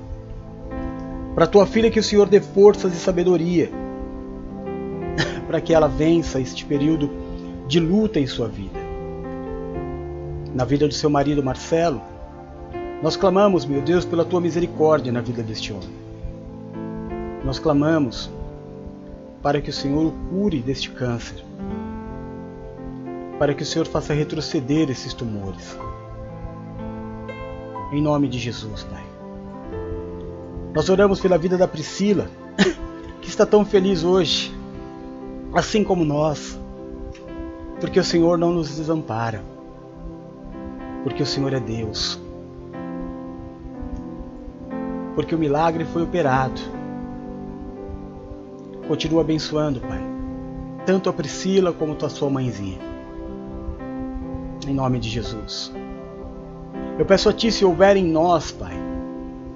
Para 1.36 1.46
tua 1.46 1.66
filha, 1.66 1.88
que 1.88 2.00
o 2.00 2.02
Senhor 2.02 2.28
dê 2.28 2.40
forças 2.40 2.92
e 2.92 2.96
sabedoria 2.96 3.85
para 5.46 5.60
que 5.60 5.72
ela 5.72 5.88
vença 5.88 6.40
este 6.40 6.64
período 6.64 7.10
de 7.66 7.80
luta 7.80 8.18
em 8.18 8.26
sua 8.26 8.48
vida. 8.48 8.78
Na 10.54 10.64
vida 10.64 10.88
do 10.88 10.94
seu 10.94 11.10
marido 11.10 11.42
Marcelo, 11.42 12.00
nós 13.02 13.16
clamamos, 13.16 13.64
meu 13.64 13.82
Deus, 13.82 14.04
pela 14.04 14.24
tua 14.24 14.40
misericórdia 14.40 15.12
na 15.12 15.20
vida 15.20 15.42
deste 15.42 15.72
homem. 15.72 15.94
Nós 17.44 17.58
clamamos 17.58 18.30
para 19.42 19.60
que 19.60 19.70
o 19.70 19.72
Senhor 19.72 20.06
o 20.06 20.12
cure 20.30 20.60
deste 20.60 20.90
câncer, 20.90 21.44
para 23.38 23.54
que 23.54 23.62
o 23.62 23.66
Senhor 23.66 23.86
faça 23.86 24.14
retroceder 24.14 24.90
esses 24.90 25.12
tumores. 25.12 25.78
Em 27.92 28.02
nome 28.02 28.26
de 28.28 28.38
Jesus, 28.38 28.82
Pai. 28.84 29.04
Nós 30.74 30.88
oramos 30.88 31.20
pela 31.20 31.38
vida 31.38 31.56
da 31.56 31.68
Priscila, 31.68 32.28
que 33.20 33.28
está 33.28 33.46
tão 33.46 33.64
feliz 33.64 34.02
hoje, 34.02 34.55
assim 35.56 35.82
como 35.82 36.04
nós, 36.04 36.58
porque 37.80 37.98
o 37.98 38.04
Senhor 38.04 38.38
não 38.38 38.52
nos 38.52 38.76
desampara, 38.76 39.42
porque 41.02 41.22
o 41.22 41.26
Senhor 41.26 41.52
é 41.52 41.60
Deus 41.60 42.20
porque 45.16 45.34
o 45.34 45.38
milagre 45.38 45.86
foi 45.86 46.02
operado. 46.02 46.60
Continua 48.86 49.22
abençoando, 49.22 49.80
Pai, 49.80 50.00
tanto 50.84 51.08
a 51.08 51.12
Priscila 51.12 51.72
como 51.72 51.96
a 52.00 52.08
sua 52.08 52.28
mãezinha. 52.28 52.78
Em 54.68 54.74
nome 54.74 55.00
de 55.00 55.08
Jesus. 55.08 55.72
Eu 56.98 57.06
peço 57.06 57.30
a 57.30 57.32
Ti, 57.32 57.50
se 57.50 57.64
houver 57.64 57.96
em 57.96 58.04
nós, 58.04 58.52
Pai, 58.52 58.76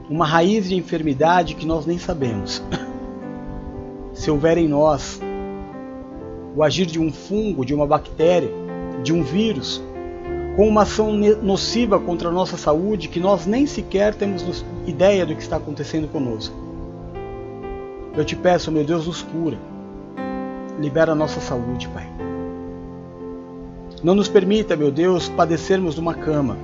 uma 0.09 0.27
raiz 0.27 0.69
de 0.69 0.75
enfermidade 0.75 1.55
que 1.55 1.67
nós 1.67 1.85
nem 1.85 1.99
sabemos, 1.99 2.63
se 4.15 4.31
houver 4.31 4.57
em 4.57 4.67
nós 4.67 5.21
o 6.55 6.63
agir 6.63 6.87
de 6.87 6.99
um 6.99 7.13
fungo, 7.13 7.65
de 7.65 7.75
uma 7.75 7.87
bactéria, 7.87 8.51
de 9.03 9.13
um 9.13 9.23
vírus, 9.23 9.83
com 10.57 10.67
uma 10.67 10.83
ação 10.83 11.13
nociva 11.43 11.99
contra 11.99 12.29
a 12.29 12.33
nossa 12.33 12.57
saúde 12.57 13.09
que 13.09 13.21
nós 13.21 13.47
nem 13.47 13.67
sequer 13.67 14.15
temos 14.15 14.65
ideia 14.87 15.25
do 15.25 15.35
que 15.35 15.43
está 15.43 15.57
acontecendo 15.57 16.09
conosco. 16.09 16.55
Eu 18.17 18.25
te 18.25 18.35
peço, 18.35 18.73
meu 18.73 18.85
Deus, 18.85 19.07
nos 19.07 19.23
cura. 19.23 19.57
Libera 20.81 21.13
a 21.13 21.15
nossa 21.15 21.41
saúde, 21.41 21.89
Pai. 21.89 22.09
Não 24.03 24.15
nos 24.15 24.29
permita, 24.29 24.75
meu 24.77 24.91
Deus, 24.91 25.29
padecermos 25.29 25.95
de 25.95 26.01
uma 26.01 26.15
cama, 26.15 26.57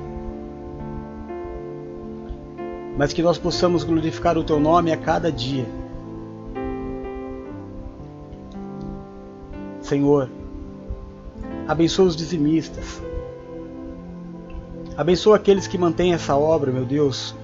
mas 2.97 3.13
que 3.13 3.23
nós 3.23 3.37
possamos 3.37 3.85
glorificar 3.85 4.39
o 4.39 4.45
Teu 4.45 4.59
nome 4.59 4.91
a 4.91 4.97
cada 4.97 5.31
dia. 5.31 5.67
Senhor, 9.87 10.29
abençoa 11.69 12.07
os 12.07 12.17
dizimistas, 12.17 13.01
Abençoa 14.97 15.37
aqueles 15.37 15.67
que 15.67 15.77
mantêm 15.77 16.15
essa 16.15 16.35
obra, 16.35 16.73
meu 16.73 16.87
Deus, 16.87 17.35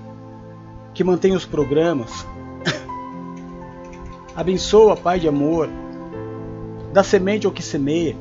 que 0.94 1.04
mantêm 1.04 1.34
os 1.34 1.44
programas. 1.44 2.26
Abençoa, 4.34 4.96
Pai 4.96 5.20
de 5.20 5.28
amor, 5.28 5.68
dá 6.94 7.04
semente 7.04 7.46
ao 7.46 7.52
que 7.52 7.62
semeia. 7.62 8.16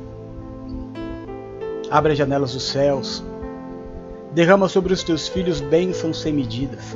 Abre 1.90 2.12
as 2.12 2.18
janelas 2.18 2.52
dos 2.52 2.64
céus, 2.64 3.24
derrama 4.32 4.68
sobre 4.68 4.92
os 4.92 5.02
teus 5.02 5.26
filhos 5.26 5.62
bênçãos 5.62 6.20
sem 6.20 6.32
medidas. 6.32 6.94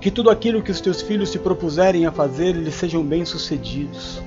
Que 0.00 0.10
tudo 0.10 0.28
aquilo 0.28 0.60
que 0.60 0.72
os 0.72 0.80
teus 0.80 1.00
filhos 1.00 1.30
se 1.30 1.38
propuserem 1.38 2.04
a 2.04 2.10
fazer, 2.10 2.56
eles 2.56 2.74
sejam 2.74 3.04
bem-sucedidos. 3.04 4.20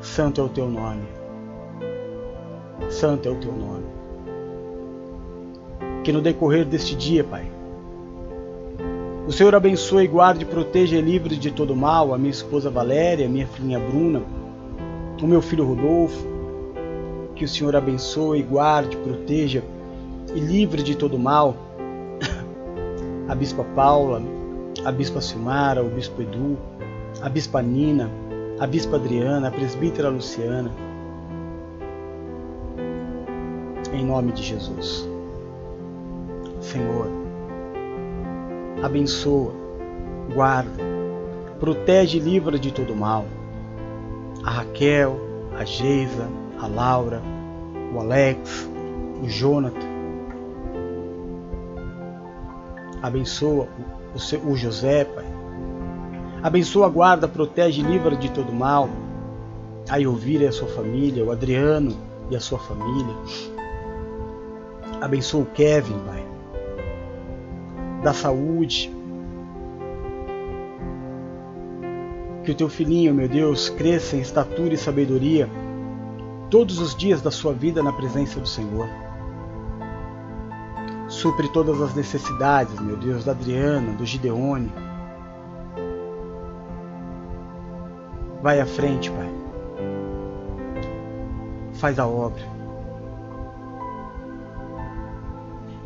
Santo 0.00 0.40
é 0.40 0.44
o 0.44 0.48
teu 0.48 0.68
nome. 0.68 1.06
Santo 2.88 3.28
é 3.28 3.32
o 3.32 3.36
teu 3.36 3.52
nome 3.52 3.90
que 6.02 6.12
no 6.12 6.20
decorrer 6.20 6.64
deste 6.64 6.96
dia, 6.96 7.22
Pai, 7.22 7.50
o 9.26 9.32
Senhor 9.32 9.54
abençoe, 9.54 10.06
guarde, 10.06 10.44
proteja 10.44 10.96
e 10.96 11.00
livre 11.00 11.36
de 11.36 11.50
todo 11.50 11.76
mal 11.76 12.12
a 12.14 12.18
minha 12.18 12.30
esposa 12.30 12.70
Valéria, 12.70 13.28
minha 13.28 13.46
filhinha 13.46 13.78
Bruna, 13.78 14.22
o 15.22 15.26
meu 15.26 15.40
filho 15.42 15.64
Rodolfo. 15.64 16.28
Que 17.36 17.44
o 17.44 17.48
Senhor 17.48 17.76
abençoe, 17.76 18.42
guarde, 18.42 18.96
proteja 18.96 19.62
e 20.34 20.40
livre 20.40 20.82
de 20.82 20.94
todo 20.94 21.18
mal 21.18 21.56
a 23.28 23.34
Bispa 23.34 23.64
Paula, 23.74 24.20
a 24.84 24.90
Bispa 24.90 25.20
Silmara, 25.20 25.82
o 25.82 25.88
Bispo 25.88 26.20
Edu, 26.20 26.58
a 27.22 27.28
Bispa 27.28 27.62
Nina, 27.62 28.10
a 28.60 28.66
Bispa 28.66 28.96
Adriana, 28.96 29.48
a 29.48 29.50
Presbítera 29.50 30.10
Luciana. 30.10 30.70
Em 33.90 34.04
nome 34.04 34.32
de 34.32 34.42
Jesus. 34.42 35.08
Senhor. 36.60 37.08
Abençoa, 38.82 39.52
guarda, 40.34 40.84
protege 41.58 42.18
e 42.18 42.20
livra 42.20 42.58
de 42.58 42.70
todo 42.70 42.94
mal. 42.94 43.24
A 44.44 44.50
Raquel, 44.50 45.18
a 45.58 45.64
Geisa, 45.64 46.28
a 46.58 46.66
Laura, 46.66 47.22
o 47.94 47.98
Alex, 47.98 48.68
o 49.22 49.28
Jonathan. 49.28 49.88
Abençoa 53.02 53.68
o, 54.46 54.56
José, 54.56 55.06
Pai. 55.06 55.39
Abençoa, 56.42 56.88
guarda, 56.88 57.28
protege 57.28 57.82
e 57.82 57.84
livra 57.84 58.16
de 58.16 58.30
todo 58.30 58.52
mal. 58.52 58.88
A 59.88 60.00
Elvira 60.00 60.44
e 60.44 60.48
a 60.48 60.52
sua 60.52 60.68
família, 60.68 61.24
o 61.24 61.30
Adriano 61.30 61.94
e 62.30 62.36
a 62.36 62.40
sua 62.40 62.58
família. 62.58 63.14
Abençoa 65.00 65.42
o 65.42 65.46
Kevin, 65.46 65.98
Pai. 66.06 66.24
Da 68.02 68.14
saúde. 68.14 68.90
Que 72.42 72.52
o 72.52 72.54
teu 72.54 72.70
filhinho, 72.70 73.14
meu 73.14 73.28
Deus, 73.28 73.68
cresça 73.68 74.16
em 74.16 74.20
estatura 74.20 74.72
e 74.72 74.78
sabedoria 74.78 75.48
todos 76.48 76.78
os 76.78 76.94
dias 76.94 77.20
da 77.20 77.30
sua 77.30 77.52
vida 77.52 77.82
na 77.82 77.92
presença 77.92 78.40
do 78.40 78.48
Senhor. 78.48 78.88
Supre 81.06 81.52
todas 81.52 81.82
as 81.82 81.94
necessidades, 81.94 82.80
meu 82.80 82.96
Deus, 82.96 83.24
da 83.24 83.32
Adriana, 83.32 83.92
do 83.92 84.06
Gideone. 84.06 84.72
Vai 88.42 88.60
à 88.60 88.66
frente, 88.66 89.10
Pai. 89.10 89.28
Faz 91.74 91.98
a 91.98 92.06
obra. 92.06 92.42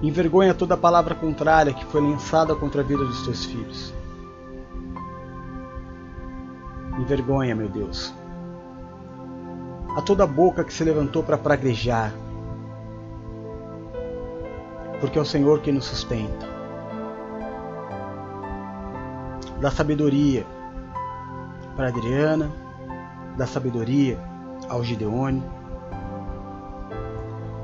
Envergonha 0.03 0.55
toda 0.55 0.77
palavra 0.77 1.15
contrária 1.15 1.73
que 1.73 1.85
foi 1.87 2.01
lançada 2.01 2.55
contra 2.55 2.83
a 2.83 2.85
vida 2.85 3.05
dos 3.05 3.25
teus 3.25 3.45
filhos. 3.45 3.95
Envergonha, 6.99 7.57
meu 7.57 7.69
Deus, 7.69 8.15
a 9.97 10.03
toda 10.03 10.27
boca 10.27 10.63
que 10.63 10.73
se 10.73 10.85
levantou 10.85 11.25
para 11.25 11.37
praguejar, 11.37 12.13
porque 15.01 15.19
é 15.19 15.23
o 15.23 15.25
Senhor 15.25 15.61
que 15.61 15.73
nos 15.73 15.87
sustenta. 15.87 16.47
Dá 19.61 19.71
sabedoria 19.71 20.47
para 21.77 21.89
Adriana, 21.89 22.51
dá 23.37 23.47
sabedoria 23.47 24.19
ao 24.69 24.83
Gideone, 24.85 25.43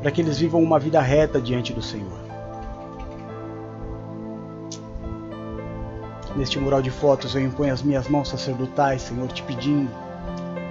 para 0.00 0.10
que 0.10 0.20
eles 0.20 0.38
vivam 0.38 0.62
uma 0.62 0.78
vida 0.78 1.00
reta 1.00 1.40
diante 1.40 1.72
do 1.72 1.82
Senhor. 1.82 2.18
Neste 6.36 6.58
mural 6.58 6.80
de 6.80 6.90
fotos 6.90 7.34
eu 7.34 7.42
imponho 7.42 7.72
as 7.72 7.82
minhas 7.82 8.08
mãos 8.08 8.28
sacerdotais, 8.28 9.02
Senhor, 9.02 9.28
te 9.28 9.42
pedindo. 9.42 9.90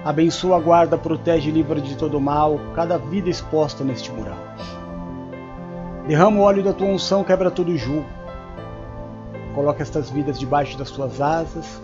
Abençoa, 0.04 0.58
guarda, 0.58 0.96
protege 0.96 1.50
e 1.50 1.52
livra 1.52 1.80
de 1.80 1.96
todo 1.96 2.18
mal 2.20 2.58
cada 2.74 2.96
vida 2.96 3.28
exposta 3.28 3.84
neste 3.84 4.10
mural. 4.10 4.38
Derrama 6.08 6.40
o 6.40 6.42
óleo 6.42 6.64
da 6.64 6.72
tua 6.72 6.88
unção, 6.88 7.22
quebra 7.22 7.50
todo 7.50 7.70
o 7.70 7.76
jugo. 7.76 8.06
Coloca 9.54 9.82
estas 9.82 10.10
vidas 10.10 10.38
debaixo 10.38 10.76
das 10.78 10.90
tuas 10.90 11.20
asas 11.20 11.80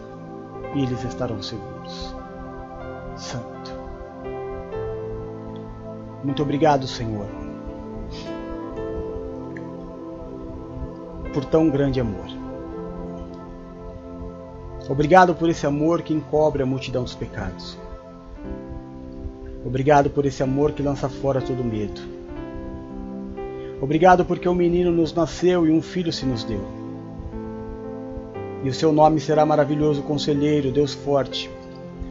e 0.77 0.83
eles 0.83 1.03
estarão 1.05 1.43
seguros. 1.43 2.14
Santo. 3.16 3.74
Muito 6.22 6.43
obrigado, 6.43 6.87
Senhor, 6.87 7.27
por 11.33 11.45
tão 11.47 11.70
grande 11.70 11.99
amor. 12.01 12.27
Obrigado 14.89 15.35
por 15.35 15.49
esse 15.49 15.66
amor 15.66 16.03
que 16.03 16.12
encobre 16.12 16.62
a 16.62 16.66
multidão 16.66 17.03
dos 17.03 17.14
pecados. 17.14 17.79
Obrigado 19.64 20.11
por 20.11 20.27
esse 20.27 20.43
amor 20.43 20.72
que 20.72 20.83
lança 20.83 21.09
fora 21.09 21.41
todo 21.41 21.64
medo. 21.64 22.01
Obrigado 23.81 24.24
porque 24.24 24.49
um 24.49 24.55
menino 24.55 24.93
nos 24.93 25.12
nasceu 25.12 25.66
e 25.66 25.70
um 25.70 25.83
filho 25.83 26.12
se 26.12 26.24
nos 26.24 26.45
deu. 26.45 26.76
E 28.67 28.69
o 28.69 28.75
seu 28.75 28.91
nome 28.91 29.21
será 29.21 29.47
maravilhoso 29.47 30.03
conselheiro, 30.03 30.73
Deus 30.73 30.93
forte, 30.93 31.49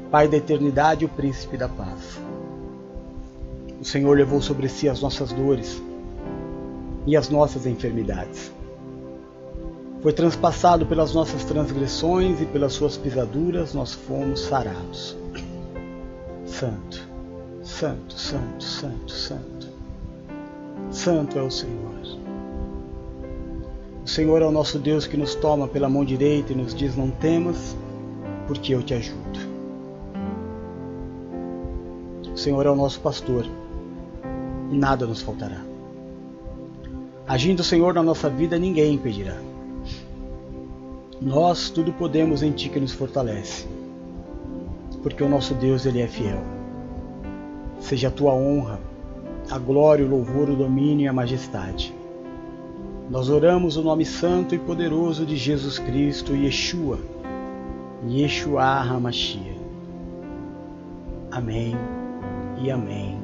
Pai 0.09 0.25
da 0.25 0.37
eternidade 0.37 1.03
e 1.03 1.05
o 1.05 1.09
príncipe 1.09 1.57
da 1.57 1.67
paz. 1.67 2.17
O 3.81 3.83
Senhor 3.83 4.15
levou 4.15 4.41
sobre 4.41 4.69
si 4.69 4.87
as 4.87 5.01
nossas 5.01 5.33
dores 5.33 5.83
e 7.05 7.17
as 7.17 7.27
nossas 7.27 7.65
enfermidades. 7.65 8.53
Foi 10.01 10.13
transpassado 10.13 10.85
pelas 10.85 11.13
nossas 11.13 11.43
transgressões 11.43 12.39
e 12.39 12.45
pelas 12.45 12.71
suas 12.71 12.95
pisaduras 12.95 13.73
nós 13.73 13.93
fomos 13.93 14.39
sarados. 14.39 15.17
Santo, 16.45 17.05
santo, 17.63 18.13
santo, 18.13 18.63
santo, 18.63 19.11
santo. 19.11 19.67
Santo 20.89 21.37
é 21.37 21.41
o 21.41 21.51
Senhor. 21.51 22.24
O 24.05 24.07
Senhor 24.07 24.39
é 24.39 24.45
o 24.45 24.51
nosso 24.51 24.77
Deus 24.77 25.07
que 25.07 25.17
nos 25.17 25.33
toma 25.33 25.67
pela 25.67 25.89
mão 25.89 26.05
direita 26.05 26.53
e 26.53 26.55
nos 26.55 26.75
diz: 26.75 26.95
Não 26.95 27.09
temas, 27.09 27.75
porque 28.47 28.75
eu 28.75 28.83
te 28.83 28.93
ajudo. 28.93 29.39
O 32.31 32.37
Senhor 32.37 32.63
é 32.67 32.69
o 32.69 32.75
nosso 32.75 32.99
pastor 32.99 33.47
e 34.71 34.77
nada 34.77 35.07
nos 35.07 35.23
faltará. 35.23 35.59
Agindo 37.27 37.61
o 37.61 37.63
Senhor 37.63 37.95
na 37.95 38.03
nossa 38.03 38.29
vida, 38.29 38.59
ninguém 38.59 38.93
impedirá. 38.93 39.35
Nós 41.19 41.71
tudo 41.71 41.91
podemos 41.91 42.43
em 42.43 42.51
Ti 42.51 42.69
que 42.69 42.79
nos 42.79 42.91
fortalece, 42.91 43.65
porque 45.01 45.23
o 45.23 45.29
nosso 45.29 45.55
Deus 45.55 45.83
ele 45.87 46.01
é 46.01 46.07
fiel. 46.07 46.43
Seja 47.79 48.09
a 48.09 48.11
tua 48.11 48.33
honra 48.35 48.79
a 49.49 49.57
glória, 49.57 50.05
o 50.05 50.09
louvor, 50.09 50.49
o 50.49 50.55
domínio 50.55 51.05
e 51.05 51.07
a 51.07 51.13
majestade. 51.13 51.94
Nós 53.09 53.29
oramos 53.29 53.77
o 53.77 53.83
nome 53.83 54.03
santo 54.03 54.55
e 54.55 54.59
poderoso 54.59 55.25
de 55.25 55.37
Jesus 55.37 55.77
Cristo, 55.77 56.35
Yeshua, 56.35 56.99
Yeshua 58.07 58.63
HaMashiach. 58.63 59.59
Amém 61.31 61.75
e 62.61 62.71
amém. 62.71 63.19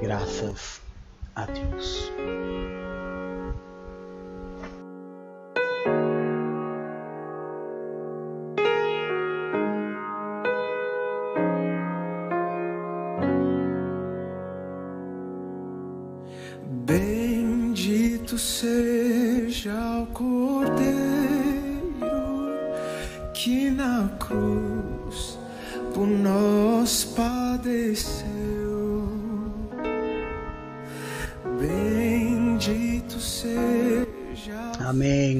Graças 0.00 0.80
a 1.34 1.46
Deus. 1.46 2.10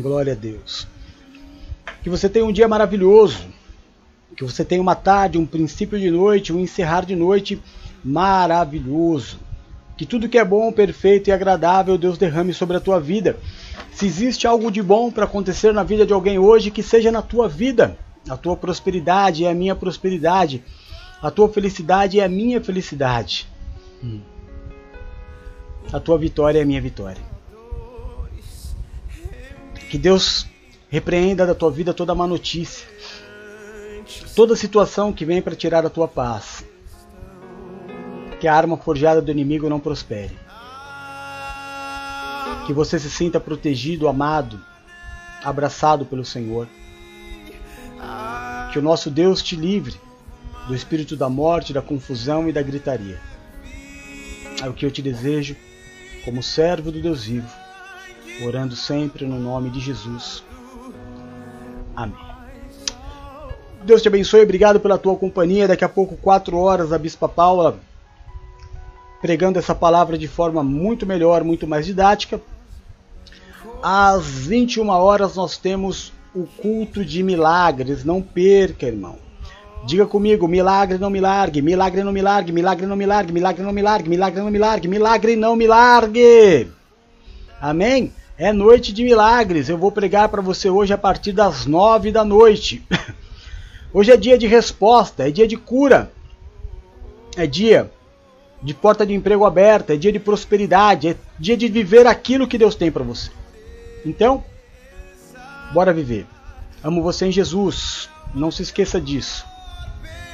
Glória 0.01 0.33
a 0.33 0.37
Deus. 0.37 0.89
Que 2.03 2.09
você 2.09 2.31
tenha 2.31 2.47
um 2.47 2.53
dia 2.53 2.67
maravilhoso. 2.67 3.47
Que 4.35 4.43
você 4.43 4.65
tenha 4.65 4.81
uma 4.81 4.95
tarde, 4.95 5.37
um 5.37 5.45
princípio 5.45 5.99
de 5.99 6.11
noite, 6.11 6.51
um 6.53 6.61
encerrar 6.61 7.05
de 7.05 7.15
noite 7.15 7.63
maravilhoso. 8.03 9.46
Que 9.97 10.05
tudo 10.05 10.29
que 10.29 10.37
é 10.37 10.45
bom, 10.45 10.71
perfeito 10.71 11.29
e 11.29 11.33
agradável 11.33 11.97
Deus 11.97 12.19
derrame 12.19 12.53
sobre 12.53 12.77
a 12.77 12.81
tua 12.81 13.01
vida. 13.01 13.39
Se 13.93 14.05
existe 14.05 14.47
algo 14.47 14.71
de 14.71 14.83
bom 14.83 15.11
para 15.11 15.25
acontecer 15.25 15.73
na 15.73 15.83
vida 15.83 16.05
de 16.05 16.13
alguém 16.13 16.39
hoje, 16.39 16.71
que 16.71 16.83
seja 16.83 17.11
na 17.11 17.23
tua 17.23 17.49
vida. 17.49 17.97
A 18.29 18.37
tua 18.37 18.57
prosperidade 18.57 19.45
é 19.45 19.51
a 19.51 19.55
minha 19.55 19.75
prosperidade. 19.75 20.63
A 21.23 21.31
tua 21.31 21.49
felicidade 21.49 22.21
é 22.21 22.25
a 22.25 22.29
minha 22.29 22.61
felicidade. 22.61 23.47
Hum. 24.05 24.21
A 25.93 25.99
tua 25.99 26.19
vitória 26.19 26.59
é 26.59 26.63
a 26.63 26.67
minha 26.67 26.81
vitória. 26.81 27.23
Que 29.89 29.97
Deus 29.97 30.47
repreenda 30.91 31.47
da 31.47 31.55
tua 31.55 31.71
vida 31.71 31.95
toda 31.95 32.15
má 32.15 32.27
notícia, 32.27 32.87
toda 34.35 34.57
situação 34.57 35.13
que 35.13 35.25
vem 35.25 35.41
para 35.41 35.55
tirar 35.55 35.87
a 35.87 35.91
tua 35.91 36.09
paz. 36.09 36.65
Que 38.41 38.49
a 38.49 38.55
arma 38.55 38.77
forjada 38.77 39.23
do 39.23 39.31
inimigo 39.31 39.69
não 39.69 39.81
prospere. 39.81 40.39
Que 42.67 42.73
você 42.73 42.99
se 42.99 43.11
sinta 43.11 43.39
protegido, 43.39 44.09
amado, 44.09 44.61
abraçado 45.43 46.05
pelo 46.05 46.25
Senhor. 46.25 46.69
Que 48.73 48.79
o 48.79 48.83
nosso 48.83 49.11
Deus 49.11 49.43
te 49.43 49.57
livre 49.57 49.99
do 50.67 50.75
espírito 50.75 51.17
da 51.17 51.29
morte, 51.29 51.73
da 51.73 51.81
confusão 51.81 52.49
e 52.49 52.53
da 52.53 52.63
gritaria. 52.63 53.21
É 54.63 54.69
o 54.69 54.73
que 54.73 54.85
eu 54.85 54.91
te 54.91 55.01
desejo 55.01 55.57
como 56.25 56.43
servo 56.43 56.91
do 56.91 57.01
Deus 57.01 57.25
vivo 57.25 57.67
orando 58.45 58.77
sempre 58.77 59.25
no 59.27 59.39
nome 59.39 59.71
de 59.71 59.81
Jesus. 59.81 60.43
Amém. 61.95 62.17
Deus 63.85 64.03
te 64.03 64.09
abençoe, 64.09 64.43
obrigado 64.43 64.81
pela 64.81 64.99
tua 64.99 65.17
companhia. 65.17 65.69
Daqui 65.69 65.85
a 65.85 65.89
pouco, 65.89 66.17
4 66.17 66.57
horas, 66.59 66.93
a 66.93 66.99
Bispa 66.99 67.29
Paula 67.29 67.79
pregando 69.27 69.59
essa 69.59 69.75
palavra 69.75 70.17
de 70.17 70.29
forma 70.29 70.63
muito 70.63 71.05
melhor, 71.05 71.43
muito 71.43 71.67
mais 71.67 71.85
didática. 71.85 72.41
Às 73.83 74.25
21 74.25 74.89
horas, 74.89 75.35
nós 75.35 75.59
temos 75.59 76.13
o 76.33 76.45
culto 76.45 77.05
de 77.05 77.25
milagres. 77.25 78.05
Não 78.05 78.23
perca, 78.23 78.87
irmão. 78.87 79.19
Diga 79.85 80.07
comigo, 80.07 80.47
milagre 80.47 80.97
não 80.97 81.11
me 81.11 81.21
largue, 81.21 81.61
milagre 81.61 82.05
não 82.05 82.13
me 82.13 82.23
largue, 82.23 82.53
milagre 82.53 82.87
não 82.87 82.95
me 82.95 83.05
largue, 83.05 83.33
milagre 83.33 83.65
não 83.65 83.73
me 83.73 83.83
largue, 83.83 84.09
milagre 84.09 84.41
não 84.41 84.51
me 84.53 84.59
largue, 84.59 84.89
milagre 84.89 85.35
não 85.35 85.57
me 85.57 85.67
largue. 85.67 86.71
Amém? 87.61 88.13
É 88.39 88.53
noite 88.53 88.93
de 88.93 89.03
milagres. 89.03 89.69
Eu 89.69 89.77
vou 89.77 89.91
pregar 89.91 90.29
para 90.29 90.41
você 90.41 90.71
hoje 90.71 90.93
a 90.93 90.99
partir 90.99 91.33
das 91.33 91.67
nove 91.67 92.13
da 92.13 92.25
noite. 92.25 92.87
Hoje 93.93 94.13
é 94.13 94.17
dia 94.17 94.37
de 94.37 94.47
resposta, 94.47 95.27
é 95.27 95.31
dia 95.31 95.49
de 95.49 95.57
cura, 95.57 96.13
é 97.35 97.47
dia 97.47 97.91
de 98.63 98.75
porta 98.75 99.07
de 99.07 99.15
emprego 99.15 99.45
aberta, 99.45 99.95
é 99.95 99.97
dia 99.97 100.13
de 100.13 100.19
prosperidade, 100.19 101.09
é 101.09 101.17
dia 101.39 101.57
de 101.57 101.69
viver 101.69 102.07
aquilo 102.07 102.49
que 102.49 102.59
Deus 102.59 102.75
tem 102.75 102.91
para 102.91 103.05
você. 103.05 103.31
Então, 104.05 104.43
bora 105.73 105.93
viver. 105.93 106.27
Amo 106.83 107.03
você 107.03 107.27
em 107.27 107.33
Jesus. 107.33 108.09
Não 108.35 108.51
se 108.51 108.63
esqueça 108.63 109.01
disso. 109.01 109.45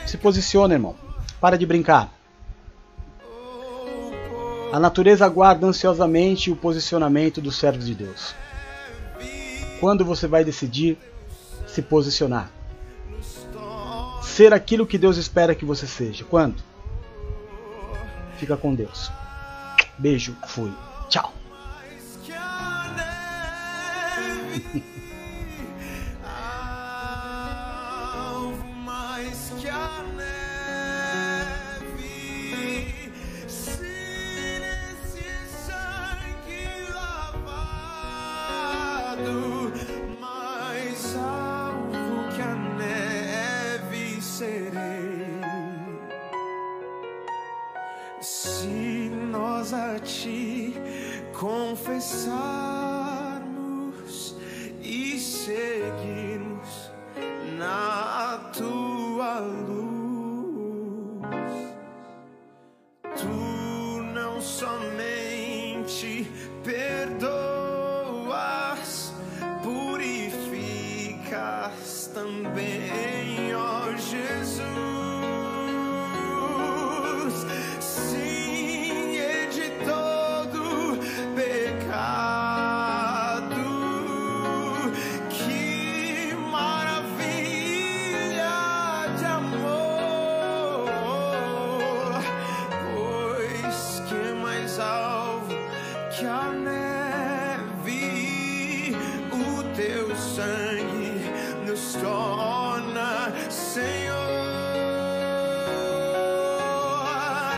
Se 0.07 0.17
posiciona, 0.17 0.75
irmão. 0.75 0.95
Para 1.41 1.57
de 1.57 1.67
brincar. 1.67 2.11
A 4.73 4.81
natureza 4.81 5.27
aguarda 5.27 5.67
ansiosamente 5.67 6.51
o 6.51 6.57
posicionamento 6.57 7.41
dos 7.41 7.57
servos 7.57 7.87
de 7.87 7.95
Deus. 7.95 8.35
Quando 9.81 10.05
você 10.05 10.27
vai 10.27 10.45
decidir 10.45 10.97
se 11.67 11.83
posicionar? 11.83 12.51
Ser 14.23 14.55
aquilo 14.55 14.87
que 14.87 14.97
Deus 14.97 15.17
espera 15.17 15.55
que 15.55 15.65
você 15.65 15.87
seja. 15.87 16.25
Quando? 16.25 16.72
Fica 18.43 18.57
com 18.57 18.75
Deus. 18.75 19.09
Beijo, 19.99 20.37
fui. 20.49 20.73
Tchau. 21.09 21.33